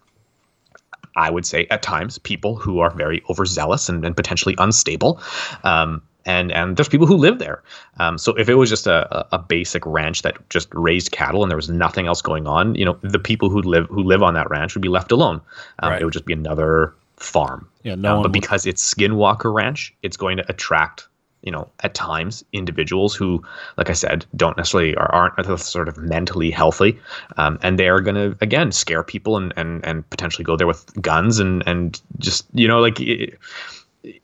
[1.16, 5.22] I would say at times people who are very overzealous and, and potentially unstable.
[5.64, 7.62] Um, and and there's people who live there.
[8.00, 11.52] Um, so if it was just a, a basic ranch that just raised cattle and
[11.52, 14.34] there was nothing else going on, you know, the people who live who live on
[14.34, 15.40] that ranch would be left alone.
[15.80, 16.02] Um, right.
[16.02, 17.70] It would just be another farm.
[17.84, 18.18] Yeah, no.
[18.18, 21.08] Um, but because it's Skinwalker Ranch, it's going to attract
[21.46, 23.42] you know, at times individuals who,
[23.78, 27.00] like I said, don't necessarily are, aren't sort of mentally healthy,
[27.38, 30.68] um, and they are going to again scare people and, and and potentially go there
[30.68, 33.00] with guns and and just you know like.
[33.00, 33.40] It,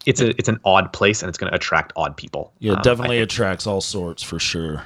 [0.06, 2.54] it's a it's an odd place and it's going to attract odd people.
[2.60, 4.84] Yeah, um, definitely attracts all sorts for sure.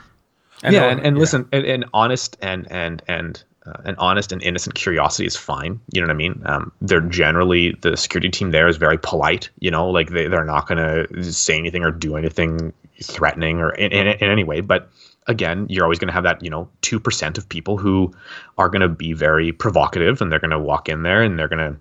[0.64, 1.20] And yeah, and, and yeah.
[1.20, 5.80] listen, and, and honest and and and uh, an honest and innocent curiosity is fine.
[5.92, 6.42] You know what I mean?
[6.46, 9.50] Um, they're generally the security team there is very polite.
[9.60, 13.72] You know, like they they're not going to say anything or do anything threatening or
[13.72, 14.62] in, in, in any way.
[14.62, 14.90] But
[15.28, 18.14] again, you're always going to have that you know two percent of people who
[18.58, 21.48] are going to be very provocative and they're going to walk in there and they're
[21.48, 21.80] going to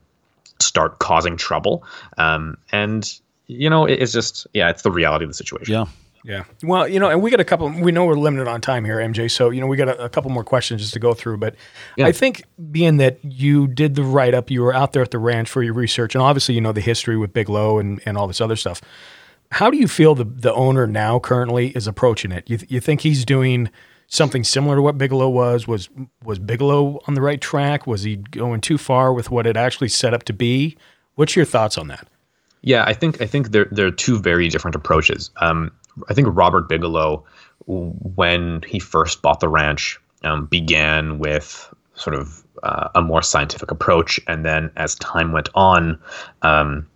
[0.64, 1.84] start causing trouble.
[2.18, 3.12] Um, and
[3.46, 5.72] you know, it, it's just yeah, it's the reality of the situation.
[5.72, 5.86] Yeah.
[6.24, 6.44] Yeah.
[6.62, 8.96] Well, you know, and we got a couple, we know we're limited on time here,
[8.96, 9.30] MJ.
[9.30, 11.36] So, you know, we got a, a couple more questions just to go through.
[11.36, 11.54] But
[11.98, 12.06] yeah.
[12.06, 15.18] I think being that you did the write up, you were out there at the
[15.18, 18.26] ranch for your research, and obviously, you know, the history with Bigelow and, and all
[18.26, 18.80] this other stuff.
[19.50, 22.48] How do you feel the, the owner now currently is approaching it?
[22.48, 23.68] You, you think he's doing
[24.06, 25.68] something similar to what Bigelow was?
[25.68, 25.90] Was
[26.24, 27.86] was Bigelow on the right track?
[27.86, 30.76] Was he going too far with what it actually set up to be?
[31.16, 32.08] What's your thoughts on that?
[32.62, 35.30] Yeah, I think I think there there are two very different approaches.
[35.36, 35.70] Um,
[36.08, 37.24] I think Robert Bigelow,
[37.66, 43.70] when he first bought the ranch, um, began with sort of uh, a more scientific
[43.70, 45.98] approach, and then as time went on,
[46.42, 46.86] um,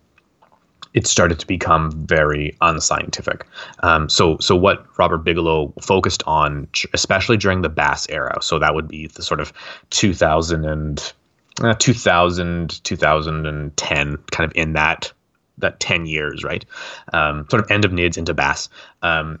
[0.93, 3.45] it started to become very unscientific.
[3.81, 8.73] Um, so, so what Robert Bigelow focused on, especially during the BAASS era, so that
[8.73, 9.53] would be the sort of
[9.91, 11.13] 2000 and
[11.61, 15.11] uh, 2000 2010 kind of in that
[15.59, 16.65] that 10 years, right?
[17.13, 18.69] Um, sort of end of NIDS into BAASS,
[19.01, 19.39] um,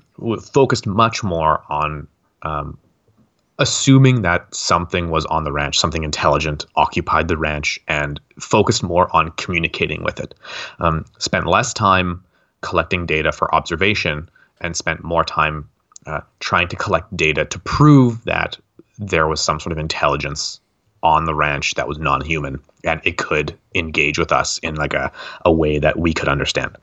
[0.53, 2.07] focused much more on
[2.43, 2.77] um,
[3.59, 9.13] assuming that something was on the ranch, something intelligent occupied the ranch, and focused more
[9.15, 10.33] on communicating with it.
[10.79, 12.23] Um, spent less time
[12.61, 14.29] collecting data for observation
[14.61, 15.69] and spent more time
[16.05, 18.57] uh, trying to collect data to prove that
[18.97, 20.59] there was some sort of intelligence
[21.03, 25.11] on the ranch that was non-human and it could engage with us in like a,
[25.45, 26.75] a way that we could understand.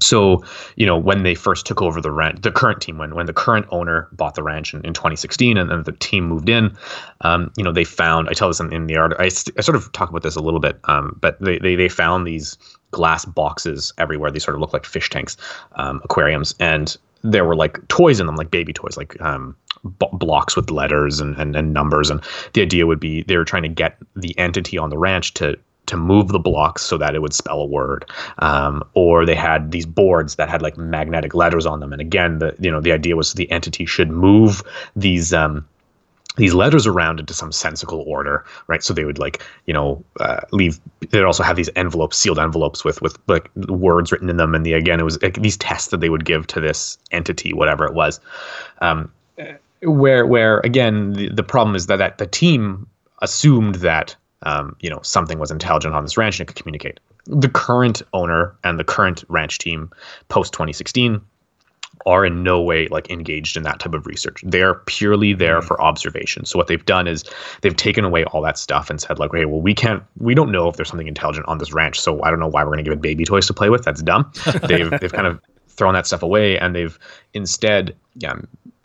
[0.00, 0.44] So
[0.76, 3.34] you know when they first took over the ranch the current team when when the
[3.34, 6.74] current owner bought the ranch in, in 2016 and then the team moved in
[7.20, 9.76] um, you know they found i tell this in, in the art I, I sort
[9.76, 12.56] of talk about this a little bit um, but they, they they found these
[12.90, 14.30] glass boxes everywhere.
[14.30, 15.36] They sort of look like fish tanks
[15.76, 19.56] um, aquariums and there were like toys in them like baby toys like um,
[19.98, 22.10] b- blocks with letters and, and, and numbers.
[22.10, 22.20] And
[22.52, 25.56] the idea would be they were trying to get the entity on the ranch to
[25.86, 29.72] to move the blocks so that it would spell a word, um, or they had
[29.72, 31.92] these boards that had like magnetic letters on them.
[31.92, 34.62] And again, the you know the idea was the entity should move
[34.96, 35.32] these.
[35.34, 35.66] Um,
[36.36, 38.84] these letters around into some sensical order, right?
[38.84, 40.78] So they would like, you know, uh, leave.
[41.10, 44.64] They'd also have these envelopes, sealed envelopes with with like words written in them, and
[44.64, 47.84] the again, it was like these tests that they would give to this entity, whatever
[47.84, 48.20] it was.
[48.80, 49.10] Um,
[49.82, 52.86] where where again, the, the problem is that, that the team
[53.22, 57.00] assumed that um, you know something was intelligent on this ranch and it could communicate.
[57.26, 59.90] The current owner and the current ranch team,
[60.28, 61.20] post 2016,
[62.06, 64.42] are in no way like engaged in that type of research.
[64.44, 66.46] They're purely there for observation.
[66.46, 67.24] So what they've done is
[67.60, 70.50] they've taken away all that stuff and said like, "Hey, well we can't, we don't
[70.50, 72.00] know if there's something intelligent on this ranch.
[72.00, 73.84] So I don't know why we're going to give it baby toys to play with.
[73.84, 74.30] That's dumb.
[74.66, 76.98] they've they've kind of thrown that stuff away and they've
[77.32, 78.34] instead yeah,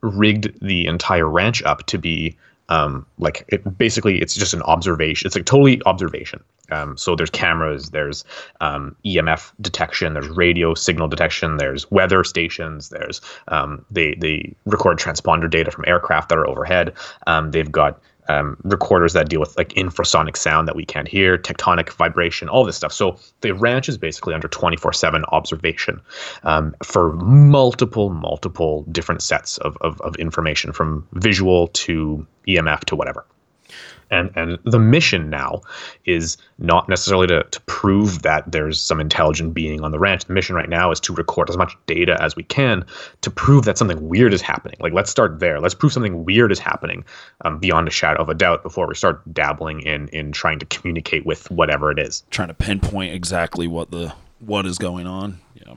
[0.05, 2.37] rigged the entire ranch up to be
[2.69, 5.27] um, like it, basically it's just an observation.
[5.27, 6.43] It's like totally observation.
[6.71, 8.25] Um, so there's cameras, there's
[8.59, 14.97] um, EMF detection, there's radio signal detection, there's weather stations, there's um, they they record
[14.97, 16.93] transponder data from aircraft that are overhead.
[17.27, 21.37] Um, they've got um, recorders that deal with like infrasonic sound that we can't hear,
[21.37, 22.93] tectonic vibration, all this stuff.
[22.93, 26.01] So the ranch is basically under 24 7 observation
[26.43, 32.95] um, for multiple, multiple different sets of, of, of information from visual to EMF to
[32.95, 33.25] whatever
[34.11, 35.61] and and the mission now
[36.05, 40.25] is not necessarily to, to prove that there's some intelligent being on the ranch.
[40.25, 42.85] The mission right now is to record as much data as we can
[43.21, 44.77] to prove that something weird is happening.
[44.79, 45.59] Like let's start there.
[45.59, 47.03] Let's prove something weird is happening
[47.43, 50.65] um, beyond a shadow of a doubt before we start dabbling in in trying to
[50.67, 52.23] communicate with whatever it is.
[52.29, 55.39] Trying to pinpoint exactly what the what is going on.
[55.55, 55.75] Yeah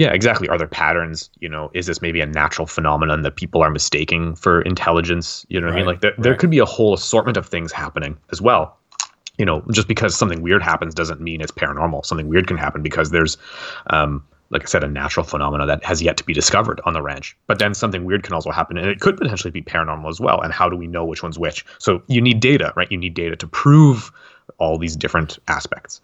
[0.00, 0.48] yeah, exactly.
[0.48, 1.28] Are there patterns?
[1.40, 5.44] You know, is this maybe a natural phenomenon that people are mistaking for intelligence?
[5.50, 5.86] You know what right, I mean?
[5.86, 6.22] Like there, right.
[6.22, 8.78] there could be a whole assortment of things happening as well.
[9.36, 12.06] You know, just because something weird happens doesn't mean it's paranormal.
[12.06, 13.36] Something weird can happen because there's,
[13.90, 17.02] um, like I said, a natural phenomena that has yet to be discovered on the
[17.02, 17.36] ranch.
[17.46, 20.40] But then something weird can also happen, and it could potentially be paranormal as well.
[20.40, 21.62] And how do we know which one's which?
[21.78, 22.90] So you need data, right?
[22.90, 24.10] You need data to prove
[24.56, 26.00] all these different aspects.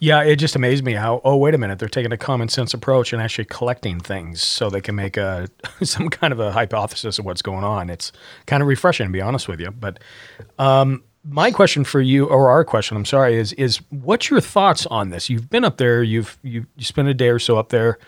[0.00, 2.72] Yeah, it just amazed me how oh wait a minute they're taking a common sense
[2.72, 5.48] approach and actually collecting things so they can make a
[5.82, 7.90] some kind of a hypothesis of what's going on.
[7.90, 8.12] It's
[8.46, 9.70] kind of refreshing to be honest with you.
[9.70, 9.98] But
[10.58, 14.86] um, my question for you, or our question, I'm sorry, is is what's your thoughts
[14.86, 15.28] on this?
[15.28, 17.98] You've been up there, you've you you spent a day or so up there.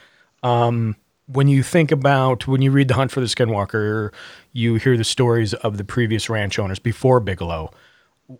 [0.42, 4.12] Um, when you think about when you read The Hunt for the Skinwalker,
[4.53, 7.72] you hear the stories of the previous ranch owners before Bigelow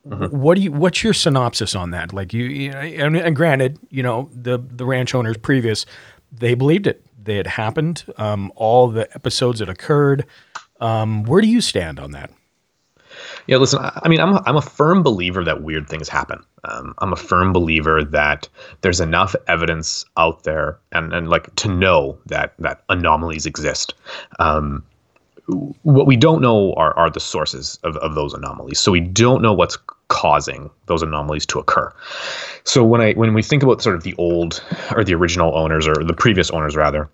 [0.07, 0.39] Mm-hmm.
[0.39, 0.73] What do you?
[0.73, 2.13] What's your synopsis on that?
[2.13, 5.87] Like you, you know, and, and, granted, you know the the ranch owners previous,
[6.33, 7.05] they believed it.
[7.23, 8.05] They had happened.
[8.17, 10.27] Um, all the episodes that occurred.
[10.81, 12.31] Um, where do you stand on that?
[13.47, 13.81] Yeah, listen.
[13.83, 16.43] I mean, I'm a, I'm a firm believer that weird things happen.
[16.65, 18.49] Um, I'm a firm believer that
[18.83, 23.95] there's enough evidence out there, and and like to know that that anomalies exist.
[24.39, 24.85] Um,
[25.83, 28.79] what we don't know are, are the sources of, of those anomalies.
[28.79, 31.93] So we don't know what's causing those anomalies to occur.
[32.65, 34.63] So when I when we think about sort of the old
[34.95, 37.09] or the original owners or the previous owners rather,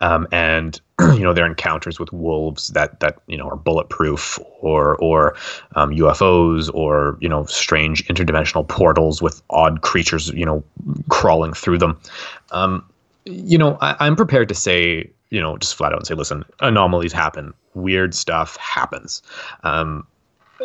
[0.00, 4.96] um, and you know their encounters with wolves that that you know are bulletproof or
[4.96, 5.34] or
[5.76, 10.62] um, UFOs or you know strange interdimensional portals with odd creatures you know
[11.08, 11.98] crawling through them.
[12.50, 12.84] Um,
[13.24, 16.44] you know I, I'm prepared to say you know, just flat out and say, listen,
[16.60, 19.22] anomalies happen, weird stuff happens.
[19.64, 20.06] Um,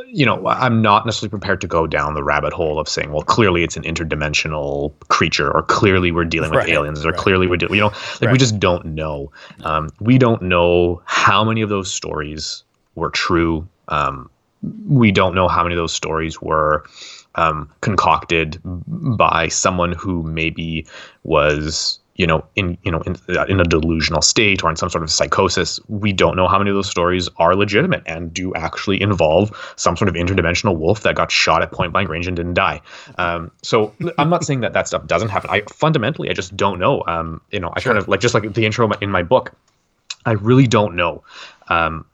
[0.07, 3.23] you know, I'm not necessarily prepared to go down the rabbit hole of saying, well,
[3.23, 7.17] clearly it's an interdimensional creature, or clearly we're dealing with right, aliens, or right.
[7.17, 8.31] clearly we're dealing, you know, like right.
[8.33, 9.31] we just don't know.
[9.63, 12.63] Um, we don't know how many of those stories
[12.95, 13.67] were true.
[13.87, 14.29] Um,
[14.85, 16.83] we don't know how many of those stories were
[17.35, 20.85] um, concocted by someone who maybe
[21.23, 24.89] was you know, in you know, in, uh, in a delusional state or in some
[24.89, 28.53] sort of psychosis, we don't know how many of those stories are legitimate and do
[28.55, 32.35] actually involve some sort of interdimensional wolf that got shot at point blank range and
[32.35, 32.81] didn't die.
[33.17, 35.49] Um, so I'm not saying that that stuff doesn't happen.
[35.51, 37.03] I fundamentally, I just don't know.
[37.07, 37.93] Um, you know, I sure.
[37.93, 39.53] kind of like just like the intro in my book.
[40.25, 41.23] I really don't know.
[41.69, 42.05] Um,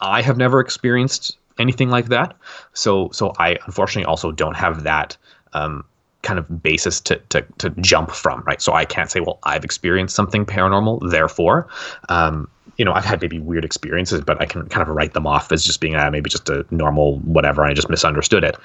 [0.00, 2.36] I have never experienced anything like that,
[2.72, 5.16] so so I unfortunately also don't have that
[5.52, 5.84] um,
[6.22, 8.62] kind of basis to, to, to jump from, right?
[8.62, 11.68] So I can't say, well, I've experienced something paranormal, therefore,
[12.08, 15.26] um, you know, I've had maybe weird experiences, but I can kind of write them
[15.26, 17.64] off as just being uh, maybe just a normal whatever.
[17.64, 18.56] I just misunderstood it.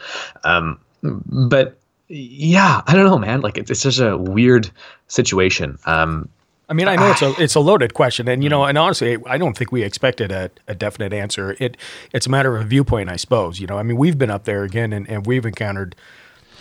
[0.44, 1.78] Um, but
[2.08, 3.42] yeah, I don't know, man.
[3.42, 4.72] Like it's, it's such a weird
[5.08, 5.78] situation.
[5.86, 6.30] Um,
[6.70, 9.18] I mean, I know it's a it's a loaded question, and you know, and honestly,
[9.26, 11.56] I don't think we expected a, a definite answer.
[11.60, 11.78] It
[12.14, 13.60] it's a matter of viewpoint, I suppose.
[13.60, 15.96] You know, I mean, we've been up there again, and, and we've encountered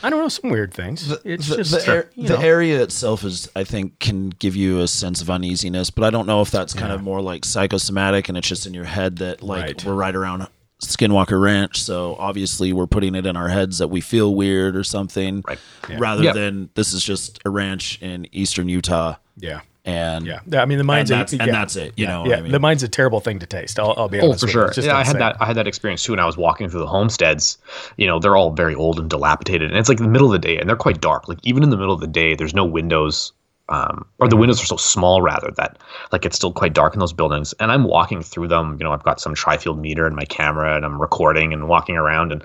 [0.02, 1.10] I don't know some weird things.
[1.24, 4.80] it's the, just the, ar- you the area itself is i think can give you
[4.80, 8.28] a sense of uneasiness but i don't know if that's kind of more like psychosomatic
[8.28, 9.84] and it's just in your head that like Right.
[9.84, 10.46] we're right around
[10.82, 14.84] skinwalker ranch so obviously we're putting it in our heads that we feel weird or
[14.84, 15.58] something Right.
[15.98, 16.32] rather Yeah.
[16.34, 19.60] than this is just a ranch in eastern utah Yeah.
[19.86, 20.40] And Yeah.
[20.60, 22.36] I mean, the mine's and a- that's, and that's it you yeah, know what yeah.
[22.36, 22.52] I mean?
[22.52, 23.78] the mine's a terrible thing to taste.
[23.78, 24.70] I'll, I'll be Oh, for with sure.
[24.70, 25.36] Just Yeah, I had that.
[25.40, 27.56] I had that experience too when I was walking through the homesteads.
[27.96, 30.38] You know, they're all very old and dilapidated, and it's like the middle of the
[30.46, 31.28] day, and they're quite dark.
[31.28, 33.32] Like even in the middle of the day, there's no windows,
[33.68, 35.78] um, or the windows are so small rather that
[36.12, 37.52] like it's still quite dark in those buildings.
[37.58, 38.76] And I'm walking through them.
[38.78, 41.96] You know, I've got some tri-field meter in my camera, and I'm recording and walking
[41.96, 42.30] around.
[42.30, 42.42] And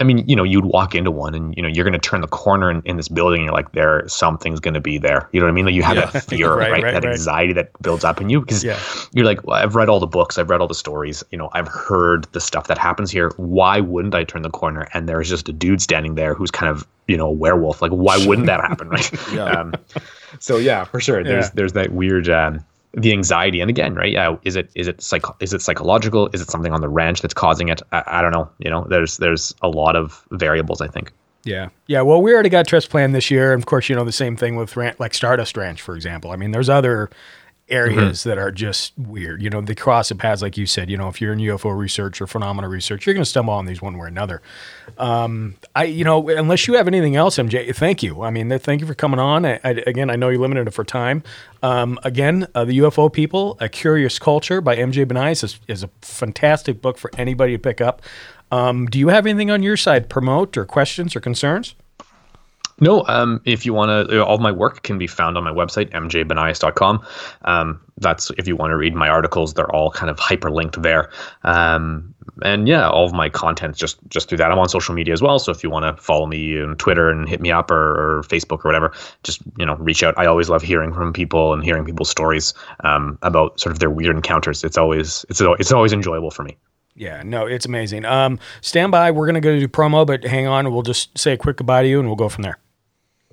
[0.00, 2.20] I mean, you know, you'd walk into one, and you know, you're going to turn
[2.22, 5.28] the corner in, in this building, and you're like, there, something's going to be there.
[5.32, 5.66] You know what I mean?
[5.66, 6.82] Like you have that fear, Right, right?
[6.82, 8.78] right, that anxiety that builds up in you because Yeah.
[9.12, 11.50] you're like, well, I've read all the books, I've read all the stories, you know,
[11.52, 13.30] I've heard the stuff that happens here.
[13.36, 16.68] Why wouldn't I turn the corner and there's just a dude standing there who's kind
[16.70, 17.80] of, you know, a werewolf?
[17.80, 19.10] Like, why wouldn't that happen, right?
[19.32, 19.44] Yeah.
[19.44, 19.74] Um,
[20.38, 21.22] so yeah, for sure.
[21.24, 21.50] There's Yeah.
[21.54, 24.12] there's that weird um, the anxiety, and again, right?
[24.12, 26.28] Yeah, is it is it psych- is it psychological?
[26.32, 27.82] Is it something on the ranch that's causing it?
[27.92, 28.48] I, I don't know.
[28.58, 30.80] You know, there's there's a lot of variables.
[30.80, 31.12] I think.
[31.44, 31.68] Yeah.
[31.88, 32.00] Yeah.
[32.00, 33.52] Well, we already got trips planned this year.
[33.52, 36.30] And of course, you know, the same thing with ran- like Stardust Ranch, for example.
[36.30, 37.10] I mean, there's other
[37.68, 38.28] areas Mm-hmm.
[38.28, 39.42] that are just weird.
[39.42, 41.76] You know, the cross the paths, like you said, you know, if you're in UFO
[41.76, 44.42] research or phenomena research, you're going to stumble on these one way or another.
[44.98, 48.22] Um, I, you know, unless you have anything else, MJ, thank you.
[48.22, 49.46] I mean, thank you for coming on.
[49.46, 51.22] I, I, again, I know you're limited for time.
[51.62, 55.88] Um, again, uh, the UFO People, A Curious Culture by MJ Banias is, is a
[56.02, 58.02] fantastic book for anybody to pick up.
[58.50, 61.74] Um, do you have anything on your side, promote or questions or concerns?
[62.80, 65.52] No, um, if you want to, all of my work can be found on my
[65.52, 67.06] website, mjbanias.com.
[67.44, 71.10] Um, that's if you want to read my articles, they're all kind of hyperlinked there.
[71.44, 74.50] Um, and yeah, all of my content's just just through that.
[74.50, 77.10] I'm on social media as well, so if you want to follow me on Twitter
[77.10, 80.14] and hit me up or, or Facebook or whatever, just you know reach out.
[80.18, 83.90] I always love hearing from people and hearing people's stories um, about sort of their
[83.90, 84.64] weird encounters.
[84.64, 86.56] It's always it's it's always enjoyable for me.
[86.96, 88.04] Yeah, no, it's amazing.
[88.04, 89.10] Um, stand by.
[89.10, 90.72] We're gonna go do promo, but hang on.
[90.72, 92.58] We'll just say a quick goodbye to you, and we'll go from there.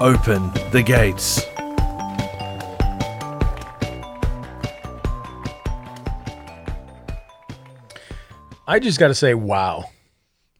[0.00, 1.44] Open the gates.
[8.66, 9.84] I just got to say, wow.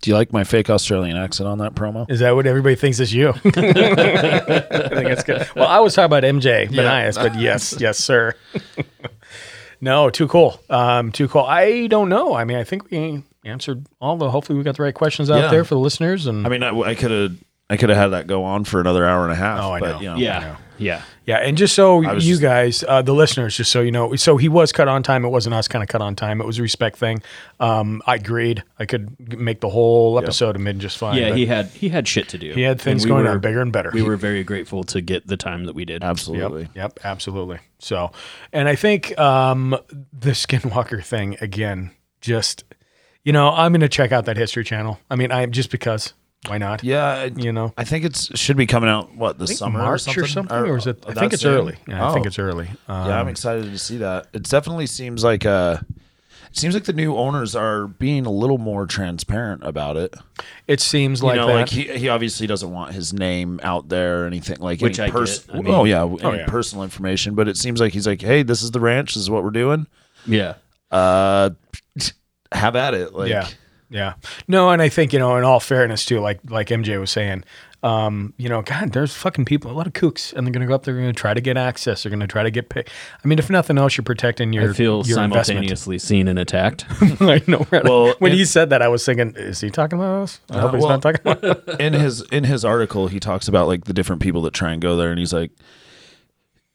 [0.02, 2.98] do you like my fake australian accent on that promo Is that what everybody thinks
[3.00, 3.28] is you?
[3.44, 5.48] I think it's good.
[5.54, 8.34] Well, I was talking about MJ Banias, but yes, yes, sir.
[9.80, 10.60] no, too cool.
[10.68, 11.42] Um, too cool.
[11.42, 12.34] I don't know.
[12.34, 14.30] I mean, I think we answered all the.
[14.30, 15.50] Hopefully, we got the right questions out Yeah.
[15.50, 16.26] there for the listeners.
[16.26, 17.32] And i mean i could have
[17.70, 19.80] i could have had that go on for another hour and a half Oh, I
[19.80, 20.00] but know.
[20.00, 20.56] you know Yeah.
[20.78, 21.02] Yeah.
[21.26, 24.16] Yeah, and just so was you just- guys, uh, the listeners, just so you know,
[24.16, 25.24] so he was cut on time.
[25.26, 26.40] It wasn't us kind of cut on time.
[26.40, 27.22] It was a respect thing.
[27.60, 28.64] Um, I agreed.
[28.78, 31.18] I could make the whole episode have been just fine.
[31.18, 32.52] Yeah, he had he had shit to do.
[32.54, 33.90] he had things we going were- on bigger and better.
[33.92, 36.02] We were very grateful to get the time that we did.
[36.02, 37.58] absolutely Yep, yep, absolutely.
[37.78, 38.10] So,
[38.52, 39.76] and I think um,
[40.18, 41.90] the Skinwalker thing again,
[42.22, 42.64] just
[43.22, 44.98] you know, I'm going to check out that History Channel.
[45.10, 46.14] I mean, I just because
[46.46, 46.82] why not?
[46.84, 50.26] yeah You know, I think it's should be coming out what the summer March or
[50.26, 51.04] something, or is it?
[51.06, 51.54] I think it's soon?
[51.54, 51.76] early.
[51.86, 52.28] Yeah, I think Oh.
[52.28, 52.68] it's early.
[52.88, 54.28] Um, yeah, I'm excited to see that.
[54.32, 55.78] It definitely seems like uh
[56.52, 60.16] it seems like the new owners are being a little more transparent about it.
[60.66, 61.54] It seems You like know, that.
[61.54, 65.10] like he, he obviously doesn't want his name out there or anything like Which any
[65.10, 65.54] I pers- get.
[65.54, 66.46] I mean- oh yeah, any yeah.
[66.46, 67.36] personal information.
[67.36, 69.14] But it seems like he's like, hey, this is the ranch.
[69.14, 69.86] This is what we're doing.
[70.26, 70.54] Yeah.
[70.90, 71.50] Uh,
[72.52, 73.14] have at it.
[73.14, 73.46] Like, yeah,
[73.90, 74.14] yeah.
[74.48, 77.44] No, and I think you know, in all fairness too, like like MJ was saying,
[77.82, 80.74] um, you know, God, there's fucking people, a lot of kooks, and they're gonna go
[80.74, 82.88] up there, they're gonna try to get access, they're gonna try to get pick.
[83.24, 85.46] I mean, if nothing else, you're protecting your I feel your investment.
[85.46, 86.84] simultaneously seen and attacked.
[87.20, 87.66] I know.
[87.70, 87.82] Right?
[87.84, 90.40] Well, when and- he said that, I was thinking, is he talking about us?
[90.50, 91.44] I hope he's well- not talking about.
[91.68, 91.76] us.
[91.80, 94.80] in his in his article he talks about like the different people that try and
[94.82, 95.50] go there and he's like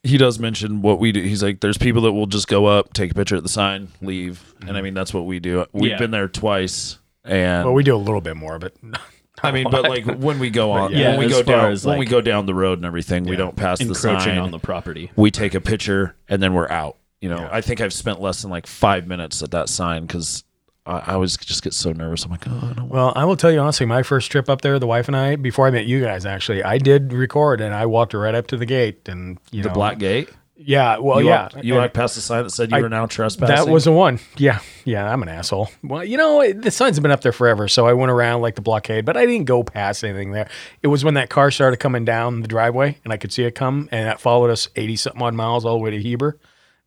[0.03, 2.93] he does mention what we do he's like there's people that will just go up
[2.93, 5.91] take a picture at the sign leave and i mean that's what we do we've
[5.91, 5.97] Yeah.
[5.97, 8.73] been there twice and well, we do a little bit more, but
[9.43, 11.99] i mean but like when we go on yeah, when we go down as, when
[11.99, 14.59] we go down the road and everything we don't pass the Encroaching sign on the
[14.59, 15.11] property.
[15.17, 18.41] we take a picture and then we're out you know i think i've spent less
[18.41, 20.45] than like five minutes at that sign because
[20.85, 22.25] I, I always just get so nervous.
[22.25, 22.89] I'm like, oh, I don't.
[22.89, 25.35] Well, I will tell you honestly, my first trip up there, the wife and I,
[25.35, 28.57] before I met you guys, actually, I did record and I walked right up to
[28.57, 30.29] the gate and you the know, black gate.
[30.57, 32.81] Yeah, well, you yeah, Walked, you and- walked past the sign that said you I-
[32.81, 33.53] were now trespassing.
[33.53, 34.19] That was the one.
[34.37, 35.69] Yeah, yeah, I'm an asshole.
[35.83, 38.41] Well, you know, it- the signs have been up there forever, so I went around
[38.41, 40.47] like the blockade, but I didn't go past anything there.
[40.81, 43.51] It was when that car started coming down the driveway, and I could see it
[43.55, 46.37] come, and that followed us 80 something odd miles all the way to Heber.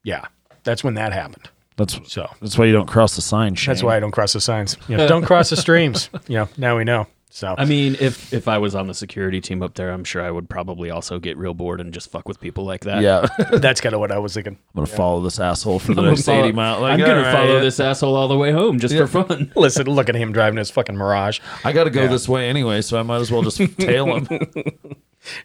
[0.02, 0.24] Yeah,
[0.64, 1.50] that's when that happened.
[1.76, 2.28] That's so.
[2.40, 3.54] That's why you don't cross the sign.
[3.54, 3.72] Shane.
[3.72, 4.76] That's why I don't cross the signs.
[4.88, 6.08] You know, don't cross the streams.
[6.26, 7.06] You know, now we know.
[7.30, 10.22] So I mean, if if I was on the security team up there, I'm sure
[10.22, 13.02] I would probably also get real bored and just fuck with people like that.
[13.02, 13.26] Yeah.
[13.58, 14.54] that's kind of what I was thinking.
[14.54, 16.80] I'm gonna follow this asshole for the next follow- 80 mile.
[16.80, 17.60] Like, I'm gonna all right, follow yeah.
[17.60, 19.06] this asshole all the way home just Yeah.
[19.06, 19.52] for fun.
[19.56, 21.40] Listen, look at him driving his fucking Mirage.
[21.64, 22.06] I got to go Yeah.
[22.08, 24.26] this way anyway, so I might as well just tail him.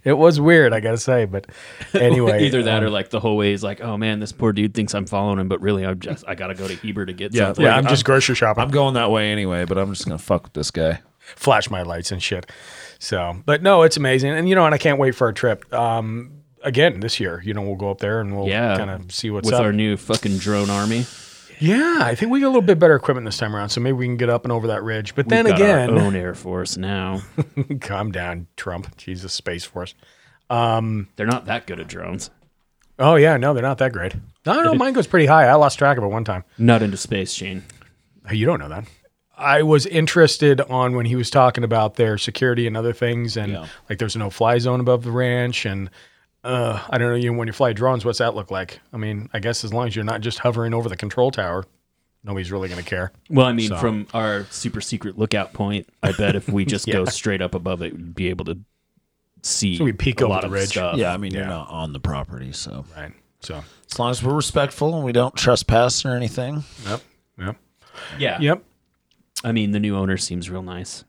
[0.05, 1.47] It was weird, I gotta say, but
[1.93, 4.53] anyway, either that um, or like the whole way is like, oh man, this poor
[4.53, 7.11] dude thinks I'm following him, but really I'm just I gotta go to Heber to
[7.13, 7.65] get Yeah, something.
[7.65, 8.63] yeah, I'm just grocery shopping.
[8.63, 11.01] I'm going that way anyway, but I'm just gonna fuck with this guy.
[11.35, 12.49] Flash my lights and shit.
[12.99, 15.71] So, but no, it's amazing, and you know, and I can't wait for our trip.
[15.73, 19.11] Um, again this year, you know, we'll go up there and we'll yeah, kind of
[19.11, 19.59] see what's with up.
[19.59, 21.05] With our new fucking drone army.
[21.59, 23.93] yeah, I think we got a little bit better equipment this time around, so maybe
[23.93, 25.15] we can get up and over that ridge.
[25.15, 27.21] But then We've got our again, own air force now.
[27.81, 28.95] calm down, Trump.
[28.95, 29.93] Jesus, Space Force.
[30.49, 32.29] Um, They're not that good at drones.
[32.99, 34.13] oh yeah, no, they're not that great.
[34.45, 35.45] No, no, mine goes pretty high.
[35.47, 36.43] I lost track of it one time.
[36.57, 37.63] Not into space, Shane.
[38.31, 38.85] You don't know that.
[39.37, 43.57] I was interested on when he was talking about their security and other things, and
[43.89, 45.89] like there's no fly zone above the ranch, and
[46.43, 47.15] uh, I don't know.
[47.15, 48.79] You know, when you fly drones, what's that look like?
[48.93, 51.65] I mean, I guess as long as you're not just hovering over the control tower,
[52.23, 53.11] nobody's really going to care.
[53.29, 56.85] Well, I mean, So- from our super secret lookout point, I bet if we just
[56.85, 58.57] go straight up above it, we'd be able to
[59.41, 60.69] see So we peek a over lot the of ridge.
[60.69, 60.95] stuff.
[60.97, 61.39] Yeah, I mean Yeah.
[61.39, 63.11] you're not on the property, so right.
[63.41, 66.63] So as long as we're respectful and we don't trespass or anything.
[66.87, 67.01] Yep.
[67.39, 67.55] Yep.
[68.19, 68.39] Yeah.
[68.39, 68.63] Yep.
[69.43, 71.03] I mean, the new owner seems real nice.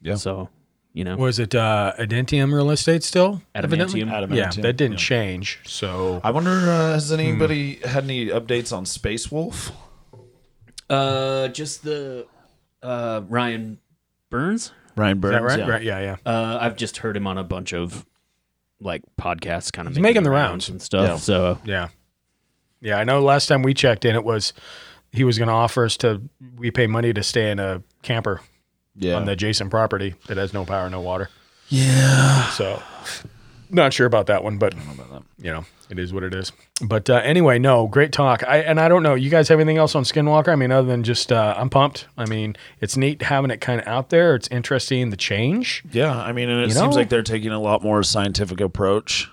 [0.00, 0.14] Yeah.
[0.14, 0.48] So,
[0.92, 3.42] you know, Was it uh, Adentium Real Estate still?
[3.54, 4.02] evidently?
[4.02, 4.34] Adamantium.
[4.34, 4.98] Yeah, that didn't yeah.
[4.98, 5.60] change.
[5.64, 9.70] So I wonder uh, has anybody had any updates on Space Wolf?
[10.88, 12.26] uh, just the
[12.82, 13.78] uh, Ryan
[14.30, 14.72] Burns.
[14.96, 15.32] Ryan is Burns.
[15.34, 15.58] that right?
[15.58, 15.68] yeah.
[15.68, 15.82] Right.
[15.82, 16.16] Yeah.
[16.24, 16.32] Yeah.
[16.32, 18.06] Uh, I've just heard him on a bunch of
[18.80, 20.68] like podcasts, kind of He's making the rounds.
[20.68, 21.06] and stuff.
[21.08, 21.16] Yeah.
[21.16, 21.88] So Yeah.
[22.82, 24.54] Yeah, I know last time we checked in, it was
[25.12, 26.22] he was going to offer us to
[26.56, 28.40] we pay money to stay in a camper
[28.96, 29.14] Yeah.
[29.16, 31.28] on the adjacent property that has no power, no water.
[31.68, 32.48] yeah.
[32.50, 32.82] So
[33.70, 34.74] not sure about that one, but
[35.38, 36.52] you know, it is what it is.
[36.82, 38.42] But uh, anyway, no, great talk.
[38.46, 40.48] I and I don't know, you guys have anything else on Skinwalker?
[40.48, 42.06] I mean, other than just uh, I'm pumped.
[42.18, 44.34] I mean, it's neat having it kind of out there.
[44.34, 45.82] It's interesting the change.
[45.92, 46.96] Yeah, I mean, and it You seems know?
[46.96, 49.28] like they're taking a lot more scientific approach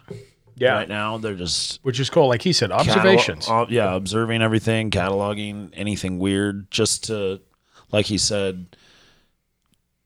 [0.57, 1.17] Yeah, right now.
[1.17, 2.27] They're just which is cool.
[2.27, 3.45] Like he said, observations.
[3.45, 7.39] Catalog- uh, yeah, observing everything, cataloging anything weird, just to,
[7.91, 8.75] like he said,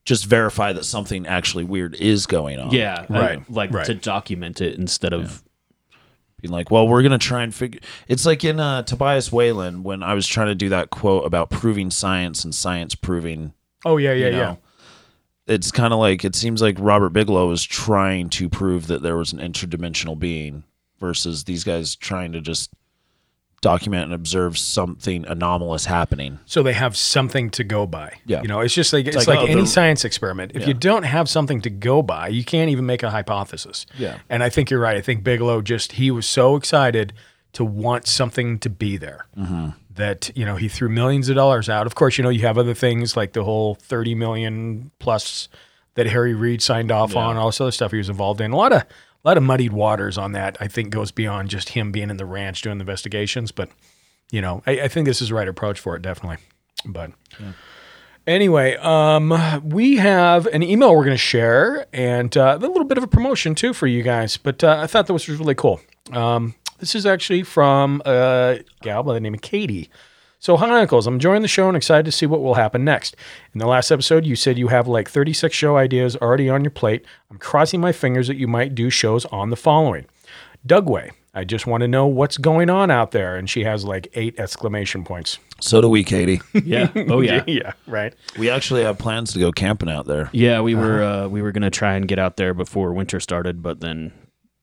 [0.05, 2.71] just verify that something actually weird is going on.
[2.71, 3.85] yeah, I- Right, like right.
[3.85, 5.43] to document it instead of
[6.41, 7.79] Being like, well, we're gonna try and figure.
[8.07, 11.51] It's like in uh, Tobias Wayland when I was trying to do that quote about
[11.51, 13.53] proving science and science proving.
[13.85, 14.55] oh yeah, yeah, you yeah.
[15.47, 19.17] It's kind of like it seems like Robert Bigelow is trying to prove that there
[19.17, 20.63] was an interdimensional being
[20.99, 22.69] versus these guys trying to just
[23.61, 26.39] document and observe something anomalous happening.
[26.47, 28.11] so they have something to go by.
[28.25, 28.41] Yeah.
[28.41, 30.53] You know, it's just like it's, like, like, oh, any science experiment.
[30.55, 30.69] If Yeah.
[30.69, 33.85] you don't have something to go by, you can't even make a hypothesis.
[33.99, 34.17] Yeah.
[34.29, 34.97] And I think you're right.
[34.97, 37.13] I think Bigelow just he was so excited
[37.53, 39.69] to want something to be there Mm-hmm.
[40.01, 41.87] That you know he threw millions of dollars out.
[41.87, 45.47] Of course, you know you have other things like the whole thirty million plus
[45.95, 48.51] that Harry Reid signed off on, all this other stuff he was involved in.
[48.51, 50.57] A lot of a lot of muddied waters on that.
[50.59, 53.69] I think goes beyond just him being in the ranch doing the investigations, but
[54.31, 56.37] you know, I, I think this is the right approach for it, definitely.
[56.85, 57.11] But
[58.25, 62.97] anyway, um, we have an email we're going to share and uh, a little bit
[62.97, 64.37] of a promotion too for you guys.
[64.37, 65.79] But uh, I thought that was really cool.
[66.11, 69.89] Um, this is actually from a gal by the name of Katie.
[70.39, 71.05] So, hi, Uncles.
[71.05, 73.15] I'm enjoying the show and excited to see what will happen next.
[73.53, 76.71] In the last episode, you said you have like 36 show ideas already on your
[76.71, 77.05] plate.
[77.29, 80.07] I'm crossing my fingers that you might do shows on the following
[80.67, 81.11] Dugway.
[81.35, 83.35] I just want to know what's going on out there.
[83.35, 85.37] And she has like eight exclamation points.
[85.59, 86.41] So do we, Katie.
[86.55, 86.89] yeah.
[86.95, 87.43] Oh yeah.
[87.45, 88.15] yeah, right.
[88.39, 90.31] we actually have plans to go camping out there.
[90.33, 93.61] Yeah, we were uh, we were gonna try and get out there before winter started,
[93.61, 94.11] but then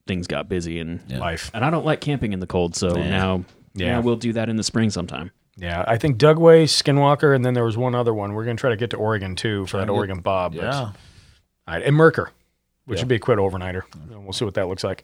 [0.09, 1.49] things got busy and Life.
[1.53, 3.45] and I don't like camping in the cold, so now
[3.75, 3.85] Yeah.
[3.85, 5.31] yeah we'll do that in the spring sometime.
[5.55, 8.33] Yeah, I think Dugway, Skinwalker, and then there was one other one.
[8.33, 10.53] We're going to try to get to Oregon too for that to get- Oregon Bob.
[10.55, 10.73] Yeah.
[10.81, 10.93] All
[11.67, 12.31] right, and Merker.
[12.85, 13.03] which Yeah.
[13.03, 13.83] would be a quit overnighter.
[14.11, 15.03] And We'll see what that looks like.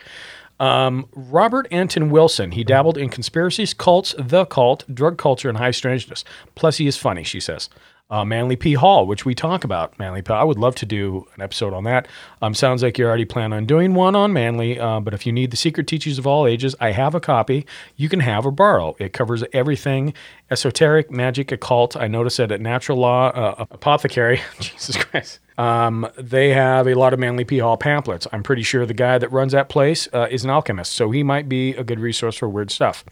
[0.60, 2.52] Um, Robert Anton Wilson.
[2.54, 6.24] He dabbled in conspiracies, cults, the cult, drug culture, and high strangeness.
[6.56, 7.70] Plus, he is funny, she says.
[8.10, 8.74] Uh, Manly P.
[8.74, 9.98] Hall, which we talk about.
[9.98, 10.32] Manly P.
[10.32, 12.08] I would love to do an episode on that.
[12.42, 15.32] Um, sounds like you already plan on doing one on Manly, uh, but if you
[15.32, 17.66] need the Secret Teachings of All Ages, I have a copy.
[17.96, 18.96] You can have or borrow.
[19.00, 20.14] It covers everything
[20.52, 21.98] esoteric, magic, occult.
[21.98, 24.40] I noticed it at Natural Law uh, Apothecary.
[24.60, 25.40] Jesus Christ.
[25.58, 27.60] Um, they have a lot of Manly P.
[27.60, 28.28] Hall pamphlets.
[28.32, 31.24] I'm pretty sure the guy that runs that place uh, is an alchemist, so he
[31.24, 33.04] might be a good resource for weird stuff.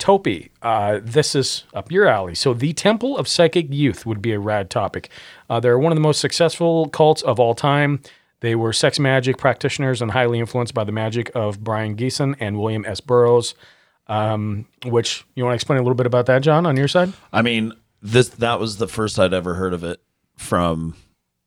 [0.00, 2.34] TOPY, uh, this is up your alley.
[2.34, 5.10] So, the Temple of Psychic Youth would be a rad topic.
[5.48, 8.00] Uh, they're one of the most successful cults of all time.
[8.40, 12.58] They were sex magic practitioners and highly influenced by the magic of Brion Gysin and
[12.58, 13.00] William S.
[13.00, 13.54] Burroughs.
[14.06, 17.12] Um, which you want to explain a little bit about that, John, on your side?
[17.32, 17.72] I mean,
[18.02, 20.00] this that was the first I'd ever heard of it
[20.36, 20.96] from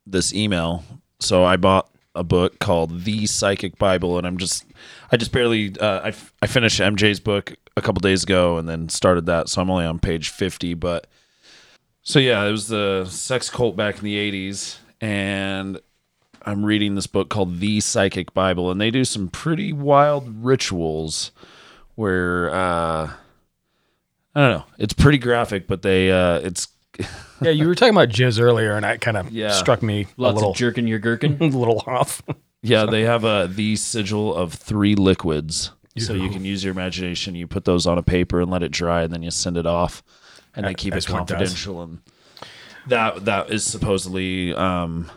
[0.06, 0.86] this email.
[1.20, 4.66] So I bought a book called The Psychic Bible, and I'm just
[5.12, 8.68] I just barely uh, I f- I finished MJ's book a couple days ago, and
[8.70, 9.50] then started that.
[9.50, 11.08] So I'm only on page 50, but
[12.02, 14.16] so yeah, it was the sex cult back in the
[14.50, 15.80] 80s, and
[16.46, 21.32] I'm reading this book called The Psychic Bible, and they do some pretty wild rituals
[21.96, 23.12] where uh
[24.36, 24.66] I don't know.
[24.80, 26.68] It's pretty graphic, but they uh it's
[27.42, 29.52] Yeah, you were talking about jizz earlier, and that kind of Yeah.
[29.52, 31.38] struck me Lots a little, of jerking your gherkin.
[31.42, 32.22] a little off.
[32.62, 35.72] yeah, they have a the sigil of three liquids.
[35.98, 37.36] So you can use your imagination.
[37.36, 39.68] You put those on a paper and let it dry, and then you send it
[39.68, 40.02] off,
[40.56, 41.30] and they keep it As one does.
[41.30, 41.84] confidential.
[41.84, 42.00] And
[42.88, 45.12] that that is supposedly um,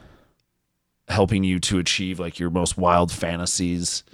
[1.08, 4.04] helping you to achieve like your most wild fantasies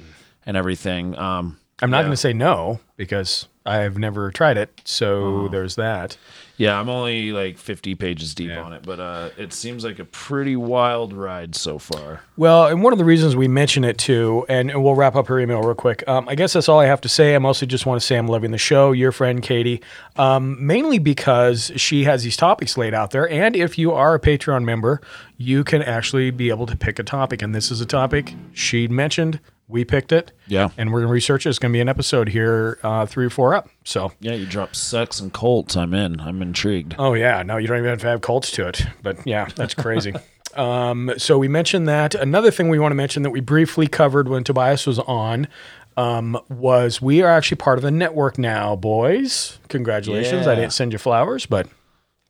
[0.46, 1.18] and everything.
[1.18, 2.02] Um, I'm not yeah.
[2.02, 4.80] going to say no because I've never tried it.
[4.84, 6.16] So there's that.
[6.56, 10.04] Yeah, I'm only like 50 pages deep on it, but uh, it seems like a
[10.04, 12.20] pretty wild ride so far.
[12.36, 15.26] Well, and one of the reasons we mention it too, and, and we'll wrap up
[15.28, 16.06] her email real quick.
[16.06, 17.34] Um, I guess that's all I have to say.
[17.34, 18.92] I mostly just want to say I'm loving the show.
[18.92, 19.82] Your friend Katie,
[20.16, 24.20] um, mainly because she has these topics laid out there, and if you are a
[24.20, 25.00] Patreon member,
[25.38, 27.42] you can actually be able to pick a topic.
[27.42, 29.40] And this is a topic she mentioned.
[29.72, 30.32] We picked it.
[30.46, 30.68] Yeah.
[30.76, 31.48] And we're gonna research it.
[31.48, 33.68] It's gonna be an episode here, uh, three or four up.
[33.84, 35.76] So Yeah, you drop sex and cults.
[35.76, 36.20] I'm in.
[36.20, 36.94] I'm intrigued.
[36.98, 38.82] Oh yeah, no, you don't even have to have cults to it.
[39.02, 40.12] But yeah, that's crazy.
[40.54, 42.14] um, so we mentioned that.
[42.14, 45.48] Another thing we want to mention that we briefly covered when Tobias was on
[45.96, 49.58] um, was we are actually part of the network now, boys.
[49.68, 50.46] Congratulations!
[50.46, 51.66] I didn't send you flowers, but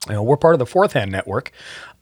[0.09, 1.53] you know, we're part of the Fourth Hand Network.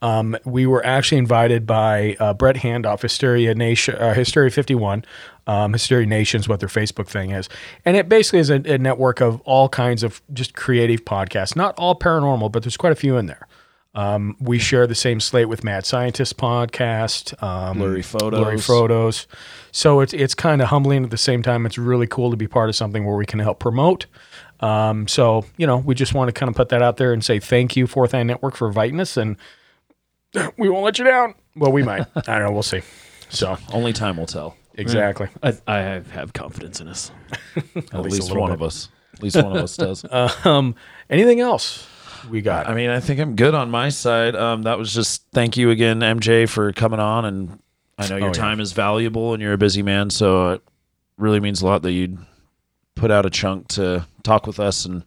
[0.03, 5.05] Um, we were actually invited by uh, Brett Handoff, Hysteria Nation, uh, Hysteria 51.
[5.47, 7.49] Um, Hysteria Nation is what their Facebook thing is.
[7.85, 11.57] And it basically is a, a network of all kinds of just creative podcasts.
[11.57, 13.47] Not all paranormal, but there's quite a few in there.
[13.93, 18.39] Um, we share the same slate with Mad Scientist podcast, um, Blurry Photos.
[18.39, 19.27] Blurry Photos.
[19.73, 21.67] So it's it's kind of humbling at the same time.
[21.67, 24.07] It's really cool to be part of something where we can help promote.
[24.61, 27.25] Um, so you know, we just want to kind of put that out there and
[27.25, 29.37] say thank you, Fourth Network, for inviting us, and
[30.57, 31.35] we won't let you down.
[31.57, 32.07] Well, we might.
[32.17, 32.53] I don't know.
[32.53, 32.83] We'll see.
[33.29, 34.57] So Only time will tell.
[34.81, 35.29] Exactly.
[35.43, 37.11] I, I have, have confidence in us.
[37.57, 38.55] At, least least, one bit.
[38.55, 38.89] of us.
[39.15, 40.05] At least one of us does.
[40.45, 40.75] Um,
[41.09, 41.87] anything else
[42.29, 42.69] we got?
[42.69, 44.35] I mean, I think I'm good on my side.
[44.37, 47.25] Um, that was just thank you again, MJ, for coming on.
[47.25, 47.59] And
[47.99, 48.33] I know your Oh, yeah.
[48.33, 50.11] time is valuable and you're a busy man.
[50.11, 50.63] So it
[51.19, 52.19] really means a lot that you'd
[52.95, 55.05] put out a chunk to talk with us and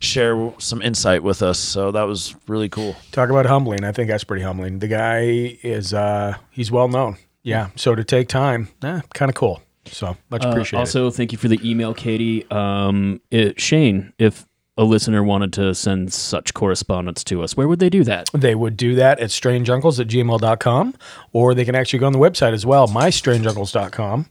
[0.00, 1.58] share some insight with us.
[1.58, 2.96] So that was really cool.
[3.12, 3.84] Talk about humbling.
[3.84, 4.78] I think that's pretty humbling.
[4.78, 5.20] The guy
[5.62, 7.16] is uh he's well known.
[7.48, 7.68] Yeah.
[7.76, 9.62] So to take time, eh, kind of cool.
[9.86, 10.80] So much Uh, appreciated.
[10.80, 12.44] also, thank you for the email, Katie.
[12.50, 14.44] Um, it, Shane, if
[14.76, 18.28] a listener wanted to send such correspondence to us, where would they do that?
[18.34, 20.94] they would do that at strangeuncles at gmail.com
[21.32, 24.26] or they can actually go on the website as well, mystrangeuncles.com.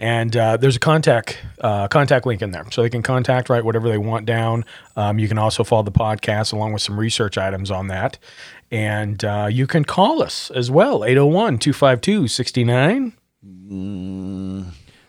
[0.00, 3.66] And uh, there's a contact uh, contact link in there, so they can contact, write
[3.66, 4.64] whatever they want down.
[4.96, 8.18] Um, you can also follow the podcast along with some research items on that.
[8.70, 13.12] And uh, you can call us as well, 801 252 69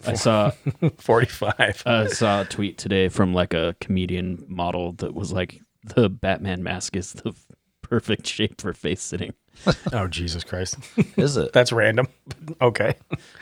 [0.05, 0.51] I saw
[0.97, 1.83] 45.
[1.85, 6.63] I saw a tweet today from like a comedian model that was like the Batman
[6.63, 7.33] mask is the
[7.81, 9.33] perfect shape for face sitting.
[9.93, 10.77] Oh, Jesus Christ.
[11.17, 11.53] Is it?
[11.53, 12.07] That's random.
[12.61, 12.95] okay.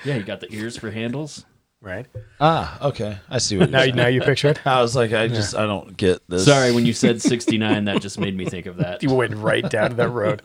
[0.03, 1.45] Yeah, you got the ears for handles.
[1.82, 2.07] Right.
[2.41, 3.20] ah, okay.
[3.30, 4.59] I see what Now, you're now you picture it?
[4.67, 6.43] I was like, I just, I don't get this.
[6.43, 9.01] Sorry, when you said 69, that just made me think of that.
[9.01, 10.41] You went right down that road.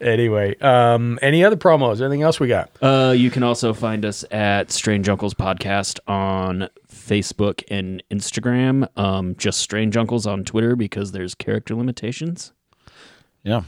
[0.00, 2.00] Anyway, um, any other promos?
[2.00, 2.70] Anything else we got?
[2.80, 8.88] Uh, you can also find us at Strange Uncles Podcast on Facebook and Instagram.
[8.98, 12.52] Um, just Strange Uncles on Twitter because there's character limitations.
[13.44, 13.62] Yeah.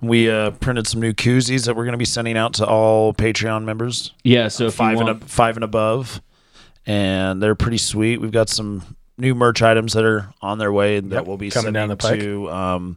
[0.00, 3.12] We uh, printed some new koozies that we're going to be sending out to all
[3.12, 4.12] Patreon members.
[4.24, 6.20] Yeah, so five and want- ab- five and above,
[6.86, 8.20] and they're pretty sweet.
[8.20, 11.36] We've got some new merch items that are on their way and that Yep, will
[11.36, 12.20] be coming down the pike.
[12.20, 12.96] to um,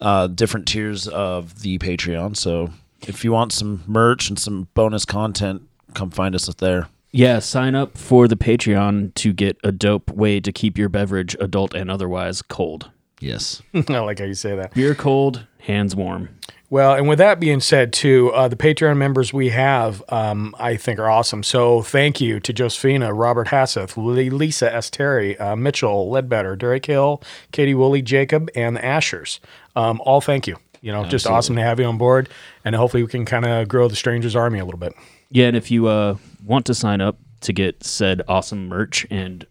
[0.00, 2.36] uh, different tiers of the Patreon.
[2.36, 2.70] So
[3.06, 5.62] if you want some merch and some bonus content,
[5.94, 6.88] come find us there.
[7.12, 11.36] Yeah, sign up for the Patreon to get a dope way to keep your beverage,
[11.40, 12.90] adult and otherwise, cold.
[13.22, 13.62] Yes.
[13.74, 14.74] I like how you say that.
[14.74, 16.28] Beer cold, hands warm.
[16.70, 20.76] Well, and with that being said, too, uh, the Patreon members we have, um, I
[20.78, 21.42] think, are awesome.
[21.42, 24.88] So thank you to Josephina, Robert Hasseth, Lisa S.
[24.88, 29.38] Terry, uh, Mitchell, Ledbetter, Derek Hill, Katie Woolley, Jacob, and the Ashers.
[29.76, 30.56] Um, all thank you.
[30.80, 32.30] You know, just awesome to have you on board.
[32.64, 34.94] And hopefully we can kind of grow the Strangers Army a little bit.
[35.30, 39.46] Yeah, and if you uh, want to sign up to get said awesome merch and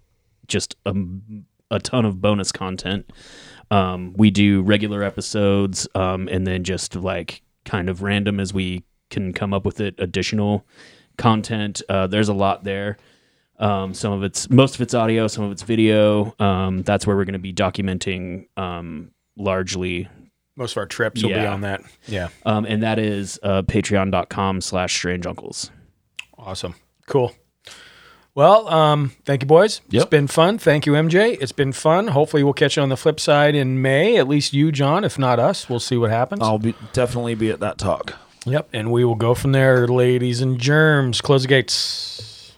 [0.48, 0.96] just a,
[1.70, 3.12] a ton of bonus content,
[3.72, 8.84] um, we do regular episodes um, and then just like kind of random as we
[9.10, 10.66] can come up with it additional
[11.18, 11.82] content.
[11.90, 12.98] Uh, there's a lot there.
[13.60, 16.36] Um, some of it's most of it's audio, some of it's video.
[16.40, 20.08] Um, that's where we're going to be documenting um, largely
[20.56, 21.54] Most of our trips will be Yeah.
[21.54, 21.82] on that.
[22.08, 22.30] Yeah.
[22.46, 25.70] um, and that is uh, patreon.com slash strange uncles.
[26.38, 26.74] Awesome.
[27.08, 27.34] Cool.
[28.34, 29.82] Well, um, thank you, boys.
[29.92, 30.58] It's been fun.
[30.58, 31.38] Thank you, MJ.
[31.42, 32.08] It's been fun.
[32.08, 34.18] Hopefully, we'll catch you on the flip side in May.
[34.18, 35.70] At least you, John, if not us.
[35.70, 36.42] We'll see what happens.
[36.42, 38.16] I'll be definitely be at that talk.
[38.46, 38.70] Yep.
[38.74, 41.20] And we will go from there, ladies and germs.
[41.22, 42.54] Close the gates.